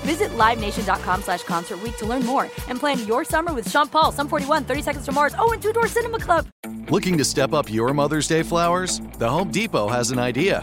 Visit 0.00 0.30
LiveNation.com 0.30 1.22
slash 1.22 1.42
Concert 1.44 1.78
to 1.98 2.06
learn 2.06 2.24
more 2.24 2.44
and 2.68 2.78
plan 2.78 3.06
your 3.06 3.24
summer 3.24 3.52
with 3.52 3.70
Sean 3.70 3.88
Paul, 3.88 4.12
Sum 4.12 4.28
41, 4.28 4.64
30 4.64 4.82
Seconds 4.82 5.04
to 5.04 5.12
Mars, 5.12 5.34
oh, 5.38 5.52
and 5.52 5.62
Two 5.62 5.72
Door 5.72 5.88
Cinema 5.88 6.18
Club. 6.18 6.46
Looking 6.88 7.16
to 7.18 7.24
step 7.24 7.52
up 7.52 7.72
your 7.72 7.94
Mother's 7.94 8.26
Day 8.26 8.42
flowers? 8.42 9.00
The 9.18 9.28
Home 9.28 9.50
Depot 9.50 9.88
has 9.88 10.10
an 10.10 10.18
idea. 10.18 10.62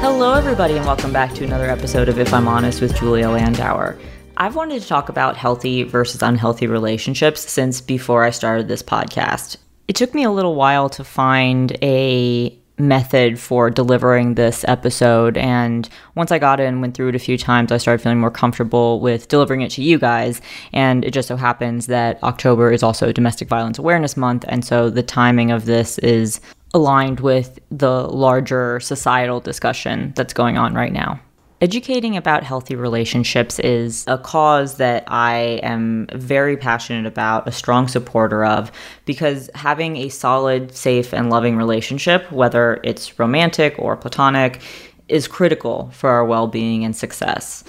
Hello, 0.00 0.32
everybody, 0.32 0.78
and 0.78 0.86
welcome 0.86 1.12
back 1.12 1.34
to 1.34 1.44
another 1.44 1.68
episode 1.68 2.08
of 2.08 2.18
If 2.18 2.32
I'm 2.32 2.48
Honest 2.48 2.80
with 2.80 2.96
Julia 2.96 3.26
Landauer. 3.26 4.00
I've 4.38 4.56
wanted 4.56 4.80
to 4.80 4.88
talk 4.88 5.10
about 5.10 5.36
healthy 5.36 5.82
versus 5.82 6.22
unhealthy 6.22 6.66
relationships 6.66 7.42
since 7.42 7.82
before 7.82 8.24
I 8.24 8.30
started 8.30 8.66
this 8.66 8.82
podcast. 8.82 9.58
It 9.88 9.96
took 9.96 10.14
me 10.14 10.24
a 10.24 10.30
little 10.30 10.54
while 10.54 10.88
to 10.88 11.04
find 11.04 11.76
a 11.82 12.58
method 12.78 13.38
for 13.38 13.68
delivering 13.68 14.36
this 14.36 14.64
episode. 14.66 15.36
And 15.36 15.86
once 16.14 16.32
I 16.32 16.38
got 16.38 16.60
it 16.60 16.64
and 16.64 16.80
went 16.80 16.94
through 16.94 17.10
it 17.10 17.14
a 17.14 17.18
few 17.18 17.36
times, 17.36 17.70
I 17.70 17.76
started 17.76 18.02
feeling 18.02 18.20
more 18.20 18.30
comfortable 18.30 19.00
with 19.00 19.28
delivering 19.28 19.60
it 19.60 19.70
to 19.72 19.82
you 19.82 19.98
guys. 19.98 20.40
And 20.72 21.04
it 21.04 21.10
just 21.10 21.28
so 21.28 21.36
happens 21.36 21.88
that 21.88 22.22
October 22.22 22.72
is 22.72 22.82
also 22.82 23.12
Domestic 23.12 23.48
Violence 23.48 23.78
Awareness 23.78 24.16
Month. 24.16 24.46
And 24.48 24.64
so 24.64 24.88
the 24.88 25.02
timing 25.02 25.50
of 25.50 25.66
this 25.66 25.98
is 25.98 26.40
aligned 26.72 27.20
with 27.20 27.58
the 27.70 28.06
larger 28.08 28.80
societal 28.80 29.40
discussion 29.40 30.12
that's 30.16 30.32
going 30.32 30.56
on 30.56 30.74
right 30.74 30.92
now. 30.92 31.20
Educating 31.60 32.16
about 32.16 32.42
healthy 32.42 32.74
relationships 32.74 33.58
is 33.58 34.04
a 34.06 34.16
cause 34.16 34.78
that 34.78 35.04
I 35.08 35.60
am 35.62 36.06
very 36.14 36.56
passionate 36.56 37.04
about, 37.04 37.46
a 37.46 37.52
strong 37.52 37.86
supporter 37.86 38.46
of, 38.46 38.72
because 39.04 39.50
having 39.54 39.96
a 39.96 40.08
solid, 40.08 40.74
safe, 40.74 41.12
and 41.12 41.28
loving 41.28 41.56
relationship, 41.56 42.32
whether 42.32 42.80
it's 42.82 43.18
romantic 43.18 43.78
or 43.78 43.94
platonic, 43.94 44.62
is 45.08 45.28
critical 45.28 45.90
for 45.92 46.08
our 46.08 46.24
well 46.24 46.46
being 46.46 46.82
and 46.82 46.96
success. 46.96 47.62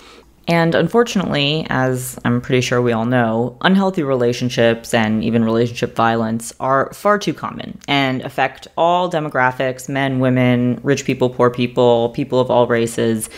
And 0.48 0.76
unfortunately, 0.76 1.66
as 1.70 2.20
I'm 2.26 2.42
pretty 2.42 2.62
sure 2.62 2.82
we 2.82 2.92
all 2.92 3.06
know, 3.06 3.58
unhealthy 3.62 4.04
relationships 4.04 4.94
and 4.94 5.24
even 5.24 5.46
relationship 5.46 5.96
violence 5.96 6.52
are 6.60 6.92
far 6.94 7.20
too 7.20 7.34
common 7.34 7.78
and 7.88 8.22
affect 8.24 8.68
all 8.76 9.10
demographics 9.10 9.88
men, 9.88 10.20
women, 10.20 10.80
rich 10.84 11.06
people, 11.06 11.30
poor 11.30 11.50
people, 11.50 12.10
people 12.10 12.40
of 12.40 12.50
all 12.50 12.68
races 12.68 13.30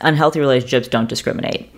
unhealthy 0.00 0.40
relationships 0.40 0.88
don't 0.88 1.08
discriminate. 1.08 1.70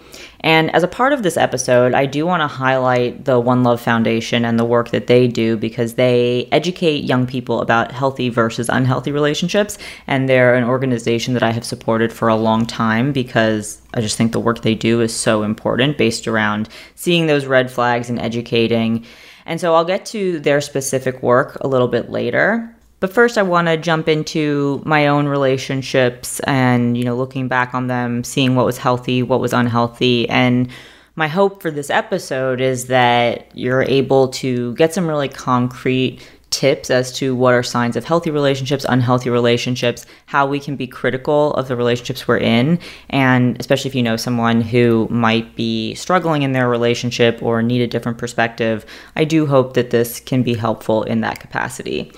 And 0.44 0.70
as 0.74 0.82
a 0.82 0.88
part 0.88 1.14
of 1.14 1.22
this 1.22 1.38
episode, 1.38 1.94
I 1.94 2.04
do 2.04 2.26
want 2.26 2.42
to 2.42 2.46
highlight 2.46 3.24
the 3.24 3.40
One 3.40 3.62
Love 3.62 3.80
Foundation 3.80 4.44
and 4.44 4.58
the 4.60 4.64
work 4.66 4.90
that 4.90 5.06
they 5.06 5.26
do 5.26 5.56
because 5.56 5.94
they 5.94 6.50
educate 6.52 7.04
young 7.04 7.26
people 7.26 7.62
about 7.62 7.92
healthy 7.92 8.28
versus 8.28 8.68
unhealthy 8.68 9.10
relationships. 9.10 9.78
And 10.06 10.28
they're 10.28 10.54
an 10.54 10.64
organization 10.64 11.32
that 11.32 11.42
I 11.42 11.50
have 11.50 11.64
supported 11.64 12.12
for 12.12 12.28
a 12.28 12.36
long 12.36 12.66
time 12.66 13.10
because 13.10 13.80
I 13.94 14.02
just 14.02 14.18
think 14.18 14.32
the 14.32 14.38
work 14.38 14.60
they 14.60 14.74
do 14.74 15.00
is 15.00 15.16
so 15.16 15.44
important 15.44 15.96
based 15.96 16.28
around 16.28 16.68
seeing 16.94 17.26
those 17.26 17.46
red 17.46 17.70
flags 17.70 18.10
and 18.10 18.18
educating. 18.18 19.06
And 19.46 19.58
so 19.58 19.74
I'll 19.74 19.86
get 19.86 20.04
to 20.06 20.40
their 20.40 20.60
specific 20.60 21.22
work 21.22 21.56
a 21.62 21.68
little 21.68 21.88
bit 21.88 22.10
later. 22.10 22.73
But 23.00 23.12
first, 23.12 23.36
I 23.36 23.42
want 23.42 23.68
to 23.68 23.76
jump 23.76 24.08
into 24.08 24.82
my 24.86 25.06
own 25.08 25.26
relationships 25.26 26.40
and, 26.40 26.96
you 26.96 27.04
know, 27.04 27.16
looking 27.16 27.48
back 27.48 27.74
on 27.74 27.86
them, 27.86 28.24
seeing 28.24 28.54
what 28.54 28.64
was 28.64 28.78
healthy, 28.78 29.22
what 29.22 29.40
was 29.40 29.52
unhealthy. 29.52 30.28
And 30.28 30.70
my 31.16 31.28
hope 31.28 31.60
for 31.62 31.70
this 31.70 31.90
episode 31.90 32.60
is 32.60 32.86
that 32.86 33.50
you're 33.54 33.82
able 33.82 34.28
to 34.28 34.74
get 34.74 34.94
some 34.94 35.06
really 35.06 35.28
concrete 35.28 36.20
tips 36.54 36.88
as 36.88 37.10
to 37.10 37.34
what 37.34 37.52
are 37.52 37.64
signs 37.64 37.96
of 37.96 38.04
healthy 38.04 38.30
relationships, 38.30 38.86
unhealthy 38.88 39.28
relationships, 39.28 40.06
how 40.26 40.46
we 40.46 40.60
can 40.60 40.76
be 40.76 40.86
critical 40.86 41.52
of 41.54 41.66
the 41.66 41.76
relationships 41.76 42.28
we're 42.28 42.38
in, 42.38 42.78
and 43.10 43.58
especially 43.58 43.88
if 43.88 43.94
you 43.94 44.02
know 44.02 44.16
someone 44.16 44.60
who 44.60 45.08
might 45.10 45.56
be 45.56 45.94
struggling 45.96 46.42
in 46.42 46.52
their 46.52 46.68
relationship 46.68 47.42
or 47.42 47.60
need 47.60 47.80
a 47.80 47.88
different 47.88 48.18
perspective, 48.18 48.86
I 49.16 49.24
do 49.24 49.46
hope 49.46 49.74
that 49.74 49.90
this 49.90 50.20
can 50.20 50.44
be 50.44 50.54
helpful 50.54 51.02
in 51.02 51.22
that 51.22 51.40
capacity. 51.40 52.12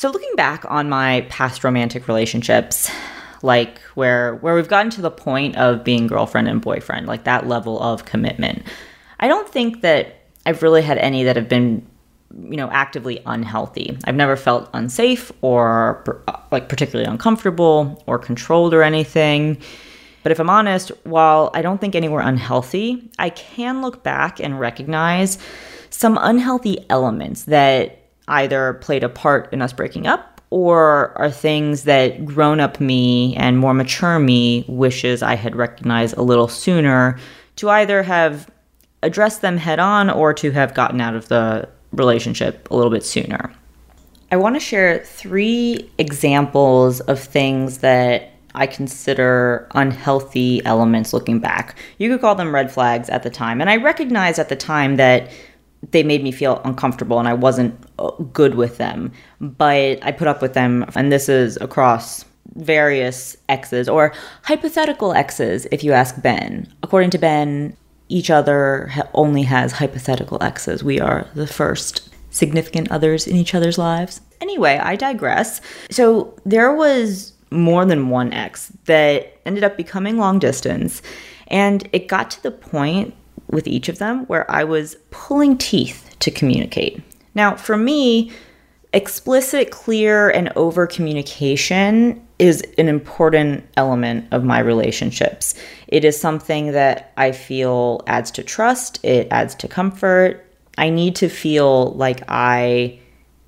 So 0.00 0.08
looking 0.08 0.34
back 0.34 0.64
on 0.66 0.88
my 0.88 1.26
past 1.28 1.62
romantic 1.62 2.08
relationships, 2.08 2.90
like 3.42 3.80
where 3.96 4.36
where 4.36 4.54
we've 4.54 4.66
gotten 4.66 4.90
to 4.92 5.02
the 5.02 5.10
point 5.10 5.58
of 5.58 5.84
being 5.84 6.06
girlfriend 6.06 6.48
and 6.48 6.58
boyfriend, 6.62 7.06
like 7.06 7.24
that 7.24 7.46
level 7.46 7.78
of 7.82 8.06
commitment. 8.06 8.62
I 9.18 9.28
don't 9.28 9.46
think 9.46 9.82
that 9.82 10.22
I've 10.46 10.62
really 10.62 10.80
had 10.80 10.96
any 10.96 11.24
that 11.24 11.36
have 11.36 11.50
been 11.50 11.86
you 12.34 12.56
know 12.56 12.70
actively 12.70 13.20
unhealthy. 13.26 13.98
I've 14.04 14.14
never 14.14 14.36
felt 14.36 14.70
unsafe 14.72 15.30
or 15.42 16.02
uh, 16.28 16.38
like 16.50 16.70
particularly 16.70 17.06
uncomfortable 17.06 18.02
or 18.06 18.18
controlled 18.18 18.72
or 18.72 18.82
anything. 18.82 19.58
But 20.22 20.32
if 20.32 20.40
I'm 20.40 20.48
honest, 20.48 20.92
while 21.04 21.50
I 21.52 21.60
don't 21.60 21.78
think 21.78 21.94
any 21.94 22.08
were 22.08 22.22
unhealthy, 22.22 23.10
I 23.18 23.28
can 23.28 23.82
look 23.82 24.02
back 24.02 24.40
and 24.40 24.58
recognize 24.58 25.36
some 25.90 26.16
unhealthy 26.18 26.86
elements 26.88 27.44
that 27.44 27.99
either 28.30 28.74
played 28.74 29.04
a 29.04 29.08
part 29.08 29.52
in 29.52 29.60
us 29.60 29.72
breaking 29.72 30.06
up 30.06 30.40
or 30.50 31.16
are 31.16 31.30
things 31.30 31.84
that 31.84 32.24
grown 32.24 32.58
up 32.58 32.80
me 32.80 33.36
and 33.36 33.58
more 33.58 33.74
mature 33.74 34.18
me 34.18 34.64
wishes 34.68 35.22
I 35.22 35.34
had 35.34 35.54
recognized 35.54 36.16
a 36.16 36.22
little 36.22 36.48
sooner 36.48 37.18
to 37.56 37.70
either 37.70 38.02
have 38.02 38.50
addressed 39.02 39.42
them 39.42 39.56
head 39.56 39.78
on 39.78 40.10
or 40.10 40.34
to 40.34 40.50
have 40.50 40.74
gotten 40.74 41.00
out 41.00 41.14
of 41.14 41.28
the 41.28 41.68
relationship 41.92 42.68
a 42.70 42.76
little 42.76 42.90
bit 42.90 43.04
sooner. 43.04 43.52
I 44.32 44.36
want 44.36 44.56
to 44.56 44.60
share 44.60 45.04
three 45.04 45.90
examples 45.98 47.00
of 47.00 47.18
things 47.18 47.78
that 47.78 48.32
I 48.54 48.66
consider 48.66 49.68
unhealthy 49.74 50.64
elements 50.64 51.12
looking 51.12 51.38
back. 51.38 51.76
You 51.98 52.10
could 52.10 52.20
call 52.20 52.34
them 52.34 52.54
red 52.54 52.70
flags 52.70 53.08
at 53.08 53.22
the 53.22 53.30
time. 53.30 53.60
And 53.60 53.70
I 53.70 53.76
recognized 53.76 54.38
at 54.38 54.48
the 54.48 54.56
time 54.56 54.96
that 54.96 55.30
they 55.90 56.02
made 56.02 56.22
me 56.22 56.32
feel 56.32 56.60
uncomfortable 56.64 57.18
and 57.18 57.28
I 57.28 57.34
wasn't 57.34 57.78
uh, 57.98 58.10
good 58.32 58.54
with 58.54 58.78
them. 58.78 59.12
But 59.40 60.04
I 60.04 60.12
put 60.12 60.28
up 60.28 60.42
with 60.42 60.54
them, 60.54 60.84
and 60.94 61.10
this 61.10 61.28
is 61.28 61.56
across 61.60 62.24
various 62.56 63.36
exes 63.48 63.88
or 63.88 64.12
hypothetical 64.42 65.12
exes, 65.12 65.66
if 65.70 65.82
you 65.84 65.92
ask 65.92 66.20
Ben. 66.20 66.72
According 66.82 67.10
to 67.10 67.18
Ben, 67.18 67.76
each 68.08 68.30
other 68.30 68.90
only 69.14 69.42
has 69.42 69.72
hypothetical 69.72 70.42
exes. 70.42 70.82
We 70.82 71.00
are 71.00 71.26
the 71.34 71.46
first 71.46 72.08
significant 72.30 72.90
others 72.90 73.26
in 73.26 73.36
each 73.36 73.54
other's 73.54 73.78
lives. 73.78 74.20
Anyway, 74.40 74.78
I 74.78 74.96
digress. 74.96 75.60
So 75.90 76.34
there 76.44 76.74
was 76.74 77.32
more 77.50 77.84
than 77.84 78.08
one 78.08 78.32
ex 78.32 78.72
that 78.84 79.38
ended 79.46 79.64
up 79.64 79.76
becoming 79.76 80.18
long 80.18 80.38
distance. 80.38 81.02
And 81.48 81.88
it 81.92 82.08
got 82.08 82.30
to 82.32 82.42
the 82.42 82.50
point 82.50 83.14
with 83.50 83.66
each 83.66 83.88
of 83.88 83.98
them 83.98 84.24
where 84.26 84.50
I 84.50 84.64
was 84.64 84.96
pulling 85.10 85.58
teeth 85.58 86.16
to 86.20 86.30
communicate. 86.30 87.02
Now, 87.34 87.56
for 87.56 87.76
me, 87.76 88.32
explicit, 88.92 89.70
clear, 89.70 90.30
and 90.30 90.52
over 90.56 90.86
communication 90.86 92.26
is 92.38 92.62
an 92.78 92.88
important 92.88 93.64
element 93.76 94.26
of 94.32 94.44
my 94.44 94.58
relationships. 94.58 95.54
It 95.88 96.04
is 96.04 96.18
something 96.18 96.72
that 96.72 97.12
I 97.16 97.32
feel 97.32 98.02
adds 98.06 98.30
to 98.32 98.42
trust, 98.42 99.04
it 99.04 99.28
adds 99.30 99.54
to 99.56 99.68
comfort. 99.68 100.46
I 100.78 100.88
need 100.88 101.16
to 101.16 101.28
feel 101.28 101.92
like 101.92 102.22
I 102.28 102.98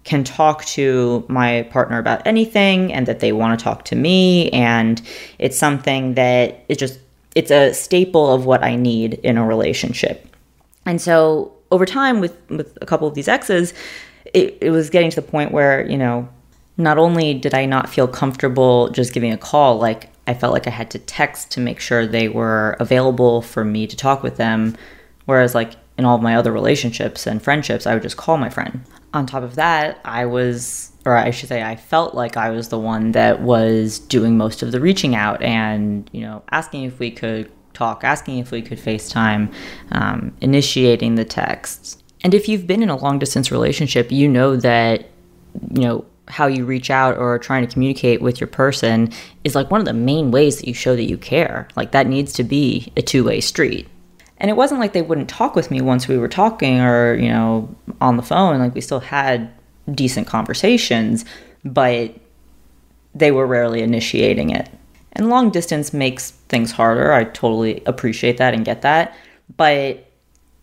can 0.05 0.25
talk 0.25 0.65
to 0.65 1.25
my 1.29 1.63
partner 1.71 1.99
about 1.99 2.27
anything 2.27 2.93
and 2.93 3.07
that 3.07 3.21
they 3.21 3.33
want 3.33 3.59
to 3.59 3.63
talk 3.63 3.85
to 3.87 3.95
me 3.95 4.51
and 4.51 5.01
it's 5.39 5.57
something 5.57 6.15
that 6.15 6.65
it 6.69 6.79
just 6.79 6.99
it's 7.34 7.50
a 7.50 7.73
staple 7.73 8.32
of 8.32 8.44
what 8.44 8.62
I 8.62 8.76
need 8.76 9.14
in 9.14 9.37
a 9.38 9.46
relationship. 9.46 10.26
And 10.87 11.00
so 11.00 11.52
over 11.70 11.87
time 11.87 12.20
with 12.20 12.37
with 12.50 12.76
a 12.81 12.87
couple 12.87 13.08
of 13.08 13.14
these 13.14 13.29
exes, 13.29 13.73
it, 14.34 14.58
it 14.61 14.70
was 14.70 14.90
getting 14.90 15.11
to 15.11 15.20
the 15.20 15.26
point 15.26 15.52
where, 15.52 15.88
you 15.88 15.96
know, 15.96 16.29
not 16.76 16.99
only 16.99 17.34
did 17.34 17.55
I 17.55 17.67
not 17.67 17.88
feel 17.88 18.08
comfortable 18.08 18.88
just 18.90 19.12
giving 19.12 19.32
a 19.32 19.38
call, 19.38 19.79
like 19.79 20.11
I 20.26 20.34
felt 20.34 20.52
like 20.52 20.67
I 20.67 20.70
had 20.70 20.90
to 20.93 20.99
text 20.99 21.50
to 21.52 21.61
make 21.61 21.81
sure 21.81 22.06
they 22.06 22.29
were 22.29 22.76
available 22.79 23.43
for 23.43 23.64
me 23.64 23.87
to 23.87 23.96
talk 23.96 24.23
with 24.23 24.37
them. 24.37 24.76
Whereas, 25.25 25.55
like 25.55 25.73
in 25.99 26.05
all 26.05 26.17
of 26.17 26.23
my 26.23 26.37
other 26.37 26.52
relationships 26.52 27.26
and 27.26 27.43
friendships, 27.43 27.87
I 27.87 27.94
would 27.94 28.02
just 28.02 28.17
call 28.17 28.37
my 28.37 28.49
friend. 28.49 28.82
On 29.14 29.26
top 29.26 29.43
of 29.43 29.56
that, 29.56 30.00
I 30.05 30.26
was, 30.26 30.92
or 31.05 31.17
I 31.17 31.31
should 31.31 31.49
say, 31.49 31.63
I 31.63 31.77
felt 31.77 32.15
like 32.15 32.37
I 32.37 32.51
was 32.51 32.69
the 32.69 32.79
one 32.79 33.13
that 33.13 33.43
was 33.43 33.99
doing 33.99 34.37
most 34.37 34.63
of 34.63 34.73
the 34.73 34.81
reaching 34.81 35.15
out 35.15 35.43
and, 35.43 36.09
you 36.13 36.21
know, 36.21 36.43
asking 36.51 36.85
if 36.85 36.99
we 36.99 37.11
could 37.11 37.51
talk, 37.75 38.05
asking 38.05 38.39
if 38.39 38.51
we 38.51 38.63
could 38.63 38.79
FaceTime, 38.79 39.53
um, 39.91 40.35
initiating 40.41 41.17
the 41.17 41.25
texts. 41.25 41.99
And 42.23 42.35
if 42.35 42.49
you've 42.49 42.67
been 42.67 42.83
in 42.83 42.89
a 42.89 42.97
long 42.97 43.19
distance 43.19 43.51
relationship, 43.51 44.13
you 44.13 44.29
know 44.29 44.57
that, 44.57 45.07
you 45.75 45.83
know, 45.83 46.05
how 46.29 46.47
you 46.47 46.65
reach 46.65 46.89
out 46.89 47.17
or 47.19 47.39
trying 47.39 47.67
to 47.67 47.73
communicate 47.73 48.23
with 48.23 48.41
your 48.41 48.47
person 48.47 49.11
is 49.43 49.57
like 49.57 49.71
one 49.71 49.81
of 49.81 49.87
the 49.87 49.93
main 49.93 50.31
ways 50.31 50.59
that 50.59 50.69
you 50.69 50.75
show 50.75 50.95
that 50.95 51.09
you 51.09 51.19
care. 51.19 51.67
Like 51.75 51.91
that 51.93 52.07
needs 52.07 52.33
to 52.35 52.45
be 52.45 52.93
a 52.97 53.03
two 53.03 53.25
way 53.25 53.41
street. 53.41 53.89
And 54.39 54.51
it 54.51 54.55
wasn't 54.55 54.81
like 54.81 54.93
they 54.93 55.03
wouldn't 55.03 55.29
talk 55.29 55.55
with 55.55 55.71
me 55.71 55.81
once 55.81 56.09
we 56.09 56.17
were 56.17 56.29
talking 56.29 56.81
or, 56.81 57.15
you 57.15 57.29
know, 57.29 57.75
on 58.01 58.17
the 58.17 58.23
phone. 58.23 58.59
Like 58.61 58.75
we 58.75 58.81
still 58.81 59.01
had 59.01 59.53
decent 59.90 60.26
conversations, 60.26 61.25
but 61.64 62.14
they 63.14 63.31
were 63.31 63.46
rarely 63.46 63.82
initiating 63.82 64.50
it. 64.50 64.69
And 65.12 65.29
long 65.29 65.50
distance 65.50 65.93
makes 65.93 66.31
things 66.31 66.73
harder. 66.73 67.12
I 67.12 67.25
totally 67.25 67.82
appreciate 67.84 68.38
that 68.38 68.55
and 68.55 68.64
get 68.64 68.82
that. 68.82 69.14
But 69.56 70.06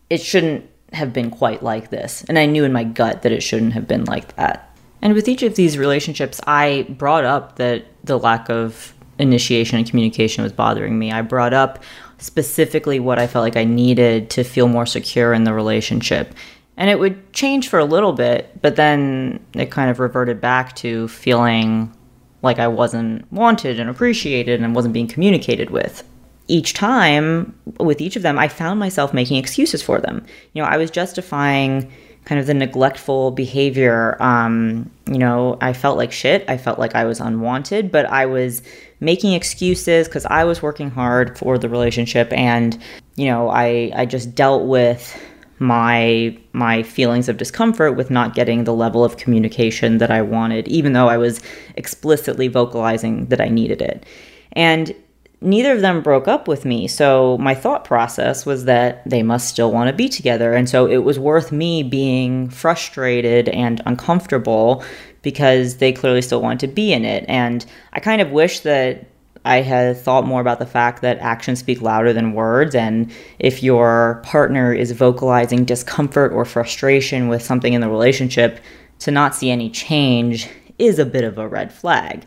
it 0.09 0.21
shouldn't 0.21 0.67
have 0.93 1.13
been 1.13 1.29
quite 1.29 1.61
like 1.61 1.91
this. 1.91 2.23
And 2.27 2.39
I 2.39 2.47
knew 2.47 2.63
in 2.63 2.73
my 2.73 2.83
gut 2.83 3.21
that 3.21 3.31
it 3.31 3.43
shouldn't 3.43 3.73
have 3.73 3.87
been 3.87 4.05
like 4.05 4.35
that. 4.37 4.75
And 5.01 5.13
with 5.13 5.27
each 5.27 5.43
of 5.43 5.55
these 5.55 5.77
relationships, 5.77 6.41
I 6.47 6.85
brought 6.89 7.25
up 7.25 7.57
that 7.57 7.85
the 8.03 8.17
lack 8.17 8.49
of 8.49 8.93
initiation 9.19 9.77
and 9.77 9.87
communication 9.87 10.43
was 10.43 10.51
bothering 10.51 10.97
me. 10.97 11.11
I 11.11 11.21
brought 11.21 11.53
up 11.53 11.83
specifically 12.17 12.99
what 12.99 13.19
I 13.19 13.27
felt 13.27 13.43
like 13.43 13.55
I 13.55 13.63
needed 13.63 14.29
to 14.31 14.43
feel 14.43 14.67
more 14.67 14.85
secure 14.85 15.33
in 15.33 15.43
the 15.43 15.53
relationship. 15.53 16.33
And 16.79 16.89
it 16.89 16.97
would 16.97 17.31
change 17.33 17.69
for 17.69 17.77
a 17.77 17.85
little 17.85 18.13
bit, 18.13 18.59
but 18.61 18.75
then 18.75 19.39
it 19.53 19.69
kind 19.69 19.91
of 19.91 19.99
reverted 19.99 20.41
back 20.41 20.75
to 20.77 21.07
feeling 21.09 21.95
like 22.41 22.57
I 22.57 22.67
wasn't 22.67 23.31
wanted 23.31 23.79
and 23.79 23.89
appreciated 23.89 24.61
and 24.61 24.73
wasn't 24.73 24.93
being 24.95 25.07
communicated 25.07 25.69
with 25.69 26.03
each 26.49 26.73
time 26.73 27.53
with 27.79 28.01
each 28.01 28.15
of 28.15 28.23
them, 28.23 28.37
I 28.37 28.47
found 28.49 28.79
myself 28.79 29.13
making 29.13 29.37
excuses 29.37 29.81
for 29.81 30.01
them. 30.01 30.25
You 30.53 30.61
know, 30.61 30.67
I 30.67 30.77
was 30.77 30.91
justifying 30.91 31.89
kind 32.25 32.41
of 32.41 32.47
the 32.47 32.53
neglectful 32.53 33.31
behavior. 33.31 34.17
Um, 34.19 34.89
you 35.05 35.19
know, 35.19 35.57
I 35.61 35.73
felt 35.73 35.97
like 35.97 36.11
shit. 36.11 36.43
I 36.49 36.57
felt 36.57 36.79
like 36.79 36.95
I 36.95 37.05
was 37.05 37.19
unwanted, 37.19 37.91
but 37.91 38.07
I 38.07 38.25
was 38.25 38.63
making 38.99 39.33
excuses 39.33 40.07
because 40.07 40.25
I 40.25 40.43
was 40.43 40.61
working 40.61 40.89
hard 40.89 41.37
for 41.37 41.57
the 41.57 41.69
relationship, 41.69 42.33
and 42.33 42.77
you 43.15 43.25
know, 43.25 43.49
I 43.49 43.91
I 43.95 44.05
just 44.05 44.33
dealt 44.35 44.65
with 44.65 45.15
my 45.59 46.37
my 46.53 46.83
feelings 46.83 47.29
of 47.29 47.37
discomfort 47.37 47.95
with 47.95 48.09
not 48.09 48.35
getting 48.35 48.63
the 48.63 48.73
level 48.73 49.03
of 49.03 49.17
communication 49.17 49.97
that 49.99 50.11
I 50.11 50.21
wanted, 50.21 50.67
even 50.67 50.93
though 50.93 51.09
I 51.09 51.17
was 51.17 51.41
explicitly 51.75 52.47
vocalizing 52.47 53.27
that 53.27 53.41
I 53.41 53.49
needed 53.49 53.81
it. 53.81 54.05
And 54.53 54.95
neither 55.41 55.73
of 55.73 55.81
them 55.81 56.01
broke 56.01 56.27
up 56.27 56.47
with 56.47 56.65
me. 56.65 56.87
So 56.87 57.37
my 57.37 57.55
thought 57.55 57.85
process 57.85 58.45
was 58.45 58.65
that 58.65 59.07
they 59.09 59.23
must 59.23 59.47
still 59.47 59.71
want 59.71 59.89
to 59.89 59.95
be 59.95 60.09
together. 60.09 60.53
And 60.53 60.67
so 60.67 60.85
it 60.85 60.97
was 60.97 61.19
worth 61.19 61.51
me 61.51 61.83
being 61.83 62.49
frustrated 62.49 63.49
and 63.49 63.81
uncomfortable 63.85 64.83
because 65.21 65.77
they 65.77 65.91
clearly 65.91 66.21
still 66.21 66.41
want 66.41 66.59
to 66.61 66.67
be 66.67 66.93
in 66.93 67.05
it. 67.05 67.25
And 67.27 67.65
I 67.93 67.99
kind 67.99 68.21
of 68.21 68.31
wish 68.31 68.61
that 68.61 69.05
I 69.45 69.61
had 69.61 69.97
thought 69.97 70.25
more 70.25 70.41
about 70.41 70.59
the 70.59 70.65
fact 70.65 71.01
that 71.01 71.17
actions 71.19 71.59
speak 71.59 71.81
louder 71.81 72.13
than 72.13 72.33
words. 72.33 72.75
And 72.75 73.11
if 73.39 73.63
your 73.63 74.21
partner 74.23 74.73
is 74.73 74.91
vocalizing 74.91 75.65
discomfort 75.65 76.31
or 76.31 76.45
frustration 76.45 77.29
with 77.29 77.41
something 77.41 77.73
in 77.73 77.81
the 77.81 77.89
relationship, 77.89 78.59
to 78.99 79.11
not 79.11 79.33
see 79.33 79.49
any 79.49 79.69
change 79.69 80.49
is 80.77 80.99
a 80.99 81.05
bit 81.05 81.23
of 81.23 81.37
a 81.37 81.47
red 81.47 81.73
flag. 81.73 82.25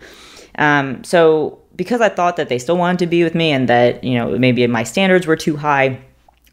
Um, 0.56 1.04
so 1.04 1.60
because 1.76 2.00
I 2.00 2.08
thought 2.08 2.36
that 2.36 2.48
they 2.48 2.58
still 2.58 2.76
wanted 2.76 2.98
to 3.00 3.06
be 3.06 3.24
with 3.24 3.34
me 3.34 3.50
and 3.52 3.68
that, 3.68 4.02
you 4.04 4.14
know, 4.14 4.38
maybe 4.38 4.66
my 4.66 4.82
standards 4.82 5.26
were 5.26 5.36
too 5.36 5.56
high, 5.56 6.00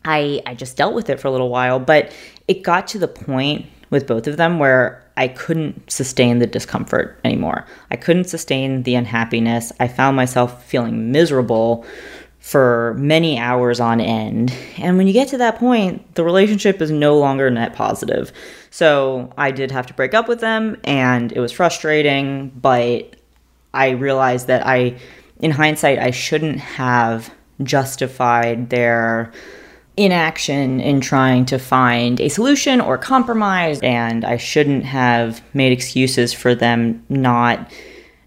I, 0.05 0.41
I 0.45 0.55
just 0.55 0.77
dealt 0.77 0.93
with 0.93 1.09
it 1.09 1.19
for 1.19 1.27
a 1.27 1.31
little 1.31 1.49
while. 1.49 1.79
But 1.79 2.13
it 2.47 2.63
got 2.63 2.87
to 2.89 2.99
the 2.99 3.07
point 3.07 3.65
with 3.89 4.07
both 4.07 4.27
of 4.27 4.37
them 4.37 4.59
where 4.59 5.03
I 5.17 5.27
couldn't 5.27 5.91
sustain 5.91 6.39
the 6.39 6.47
discomfort 6.47 7.19
anymore. 7.23 7.65
I 7.91 7.95
couldn't 7.95 8.25
sustain 8.25 8.83
the 8.83 8.95
unhappiness. 8.95 9.71
I 9.79 9.87
found 9.87 10.15
myself 10.15 10.65
feeling 10.65 11.11
miserable 11.11 11.85
for 12.39 12.95
many 12.97 13.37
hours 13.37 13.79
on 13.79 13.99
end. 13.99 14.53
And 14.77 14.97
when 14.97 15.07
you 15.07 15.13
get 15.13 15.27
to 15.29 15.37
that 15.39 15.57
point, 15.57 16.15
the 16.15 16.23
relationship 16.23 16.81
is 16.81 16.89
no 16.89 17.17
longer 17.17 17.49
net 17.49 17.75
positive. 17.75 18.31
So 18.71 19.33
I 19.37 19.51
did 19.51 19.71
have 19.71 19.87
to 19.87 19.93
break 19.93 20.13
up 20.13 20.27
with 20.27 20.39
them, 20.39 20.77
and 20.83 21.31
it 21.31 21.39
was 21.39 21.51
frustrating, 21.51 22.49
but 22.49 23.15
I 23.73 23.89
realized 23.89 24.47
that 24.47 24.65
I, 24.65 24.97
in 25.39 25.51
hindsight, 25.51 25.99
I 25.99 26.11
shouldn't 26.11 26.59
have 26.59 27.33
justified 27.61 28.69
their 28.69 29.33
inaction 29.99 30.79
in 30.79 31.01
trying 31.01 31.45
to 31.45 31.59
find 31.59 32.21
a 32.21 32.29
solution 32.29 32.79
or 32.79 32.97
compromise 32.97 33.81
and 33.81 34.23
I 34.23 34.37
shouldn't 34.37 34.85
have 34.85 35.43
made 35.53 35.73
excuses 35.73 36.31
for 36.31 36.55
them 36.55 37.05
not 37.09 37.69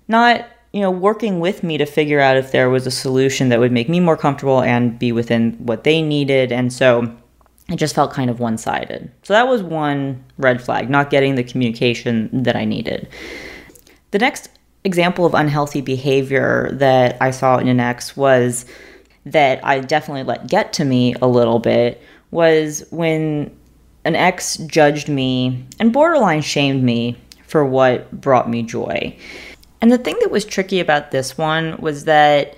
not 0.06 0.46
you 0.72 0.80
know 0.80 0.90
working 0.90 1.40
with 1.40 1.62
me 1.62 1.78
to 1.78 1.86
figure 1.86 2.20
out 2.20 2.36
if 2.36 2.52
there 2.52 2.68
was 2.68 2.86
a 2.86 2.90
solution 2.90 3.48
that 3.48 3.58
would 3.58 3.72
make 3.72 3.88
me 3.88 4.00
more 4.00 4.18
comfortable 4.18 4.60
and 4.60 4.98
be 4.98 5.12
within 5.12 5.52
what 5.64 5.84
they 5.84 6.02
needed 6.02 6.52
and 6.52 6.70
so 6.70 7.10
it 7.70 7.76
just 7.76 7.94
felt 7.94 8.12
kind 8.12 8.28
of 8.28 8.38
one-sided. 8.38 9.10
So 9.22 9.32
that 9.32 9.48
was 9.48 9.62
one 9.62 10.22
red 10.36 10.60
flag, 10.60 10.90
not 10.90 11.10
getting 11.10 11.36
the 11.36 11.44
communication 11.44 12.42
that 12.42 12.56
I 12.56 12.64
needed. 12.64 13.08
The 14.10 14.18
next 14.18 14.50
example 14.84 15.24
of 15.24 15.32
unhealthy 15.32 15.80
behavior 15.80 16.70
that 16.72 17.16
I 17.20 17.30
saw 17.30 17.58
in 17.58 17.68
an 17.68 17.80
ex 17.80 18.16
was 18.16 18.66
that 19.26 19.64
I 19.64 19.80
definitely 19.80 20.24
let 20.24 20.48
get 20.48 20.72
to 20.74 20.84
me 20.84 21.14
a 21.22 21.26
little 21.26 21.58
bit 21.58 22.02
was 22.30 22.84
when 22.90 23.56
an 24.04 24.16
ex 24.16 24.56
judged 24.56 25.08
me 25.08 25.64
and 25.78 25.92
borderline 25.92 26.42
shamed 26.42 26.82
me 26.82 27.16
for 27.46 27.64
what 27.64 28.10
brought 28.20 28.48
me 28.48 28.62
joy. 28.62 29.16
And 29.80 29.92
the 29.92 29.98
thing 29.98 30.16
that 30.20 30.30
was 30.30 30.44
tricky 30.44 30.80
about 30.80 31.10
this 31.10 31.36
one 31.36 31.76
was 31.78 32.04
that, 32.04 32.56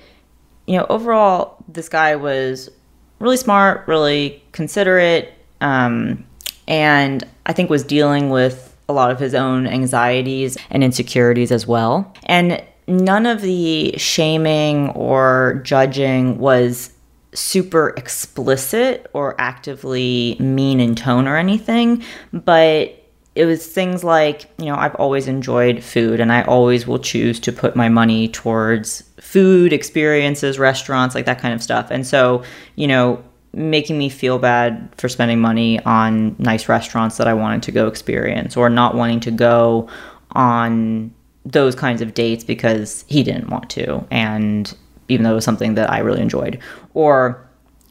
you 0.66 0.78
know, 0.78 0.86
overall, 0.88 1.56
this 1.68 1.88
guy 1.88 2.16
was 2.16 2.70
really 3.18 3.36
smart, 3.36 3.86
really 3.88 4.42
considerate, 4.52 5.32
um, 5.60 6.24
and 6.68 7.26
I 7.46 7.52
think 7.52 7.70
was 7.70 7.82
dealing 7.82 8.30
with 8.30 8.76
a 8.88 8.92
lot 8.92 9.10
of 9.10 9.18
his 9.18 9.34
own 9.34 9.66
anxieties 9.66 10.56
and 10.70 10.84
insecurities 10.84 11.50
as 11.50 11.66
well. 11.66 12.12
And 12.24 12.62
none 12.86 13.26
of 13.26 13.40
the 13.40 13.94
shaming 13.96 14.90
or 14.90 15.60
judging 15.64 16.38
was 16.38 16.90
super 17.32 17.94
explicit 17.96 19.10
or 19.12 19.34
actively 19.40 20.36
mean 20.38 20.80
in 20.80 20.94
tone 20.94 21.26
or 21.26 21.36
anything, 21.36 22.02
but 22.32 23.00
it 23.34 23.46
was 23.46 23.66
things 23.66 24.04
like, 24.04 24.48
you 24.58 24.66
know, 24.66 24.76
I've 24.76 24.94
always 24.94 25.26
enjoyed 25.26 25.82
food 25.82 26.20
and 26.20 26.32
I 26.32 26.42
always 26.42 26.86
will 26.86 27.00
choose 27.00 27.40
to 27.40 27.52
put 27.52 27.74
my 27.74 27.88
money 27.88 28.28
towards 28.28 29.02
food, 29.20 29.72
experiences, 29.72 30.58
restaurants, 30.58 31.16
like 31.16 31.26
that 31.26 31.40
kind 31.40 31.52
of 31.52 31.62
stuff. 31.62 31.90
And 31.90 32.06
so, 32.06 32.44
you 32.76 32.86
know, 32.86 33.24
making 33.52 33.98
me 33.98 34.08
feel 34.08 34.38
bad 34.38 34.88
for 34.98 35.08
spending 35.08 35.40
money 35.40 35.80
on 35.84 36.36
nice 36.38 36.68
restaurants 36.68 37.16
that 37.16 37.26
I 37.26 37.34
wanted 37.34 37.62
to 37.64 37.72
go 37.72 37.88
experience 37.88 38.56
or 38.56 38.70
not 38.70 38.94
wanting 38.94 39.20
to 39.20 39.30
go 39.30 39.88
on 40.32 41.12
those 41.44 41.74
kinds 41.74 42.00
of 42.00 42.14
dates 42.14 42.44
because 42.44 43.04
he 43.08 43.22
didn't 43.22 43.50
want 43.50 43.68
to 43.70 44.06
and 44.10 44.76
even 45.08 45.24
though 45.24 45.32
it 45.32 45.34
was 45.34 45.44
something 45.44 45.74
that 45.74 45.90
I 45.90 45.98
really 45.98 46.22
enjoyed. 46.22 46.58
Or 46.94 47.40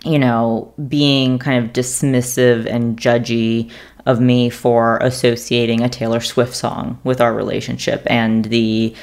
you 0.03 0.19
know, 0.19 0.73
being 0.87 1.39
kind 1.39 1.63
of 1.63 1.71
dismissive 1.71 2.65
and 2.65 2.97
judgy 2.97 3.71
of 4.05 4.19
me 4.19 4.49
for 4.49 4.97
associating 4.97 5.81
a 5.81 5.87
Taylor 5.87 6.19
Swift 6.19 6.55
song 6.55 6.99
with 7.05 7.21
our 7.21 7.33
relationship 7.33 8.03
and 8.07 8.45
the 8.45 8.93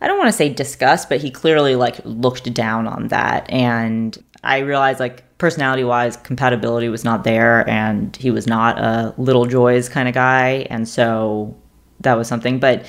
I 0.00 0.06
don't 0.06 0.16
want 0.16 0.28
to 0.28 0.32
say 0.36 0.48
disgust, 0.48 1.08
but 1.08 1.20
he 1.20 1.30
clearly 1.30 1.74
like 1.74 2.00
looked 2.04 2.52
down 2.54 2.86
on 2.86 3.08
that. 3.08 3.50
And 3.50 4.16
I 4.44 4.58
realized 4.58 5.00
like 5.00 5.24
personality 5.38 5.84
wise 5.84 6.16
compatibility 6.16 6.88
was 6.88 7.04
not 7.04 7.24
there 7.24 7.68
and 7.68 8.14
he 8.16 8.30
was 8.30 8.46
not 8.46 8.78
a 8.78 9.12
little 9.18 9.44
joys 9.44 9.88
kind 9.88 10.08
of 10.08 10.14
guy 10.14 10.66
and 10.70 10.88
so 10.88 11.56
that 12.00 12.14
was 12.14 12.28
something. 12.28 12.58
But 12.58 12.86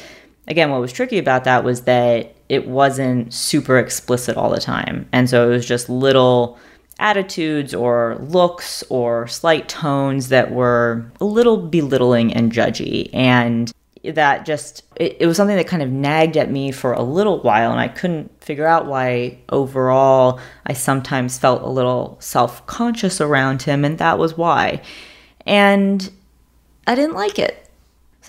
again 0.49 0.69
what 0.69 0.81
was 0.81 0.91
tricky 0.91 1.17
about 1.17 1.43
that 1.43 1.63
was 1.63 1.81
that 1.81 2.35
it 2.49 2.67
wasn't 2.67 3.33
super 3.33 3.77
explicit 3.77 4.35
all 4.35 4.49
the 4.49 4.59
time 4.59 5.07
and 5.11 5.29
so 5.29 5.47
it 5.47 5.51
was 5.51 5.65
just 5.65 5.89
little 5.89 6.59
attitudes 6.99 7.73
or 7.73 8.17
looks 8.19 8.83
or 8.89 9.25
slight 9.27 9.67
tones 9.69 10.29
that 10.29 10.51
were 10.51 11.09
a 11.19 11.25
little 11.25 11.57
belittling 11.57 12.33
and 12.33 12.51
judgy. 12.51 13.09
And 13.13 13.71
that 14.03 14.45
just, 14.45 14.83
it, 14.97 15.17
it, 15.21 15.25
was 15.25 15.37
something 15.37 15.55
that 15.55 15.67
kind 15.67 15.81
of 15.81 15.89
nagged 15.89 16.37
at 16.37 16.51
me 16.51 16.71
for 16.71 16.93
a 16.93 17.01
little 17.01 17.41
while. 17.41 17.71
And 17.71 17.79
I 17.79 17.87
couldn't 17.87 18.43
figure 18.43 18.67
out 18.67 18.85
why 18.85 19.39
overall 19.49 20.39
I 20.65 20.73
sometimes 20.73 21.37
felt 21.37 21.61
a 21.63 21.69
little 21.69 22.17
self 22.19 22.65
conscious 22.67 23.19
around 23.21 23.63
him. 23.63 23.83
And 23.83 23.97
that 23.97 24.19
was 24.19 24.37
why. 24.37 24.81
And 25.45 26.11
I 26.85 26.95
didn't 26.95 27.15
like 27.15 27.39
it. 27.39 27.68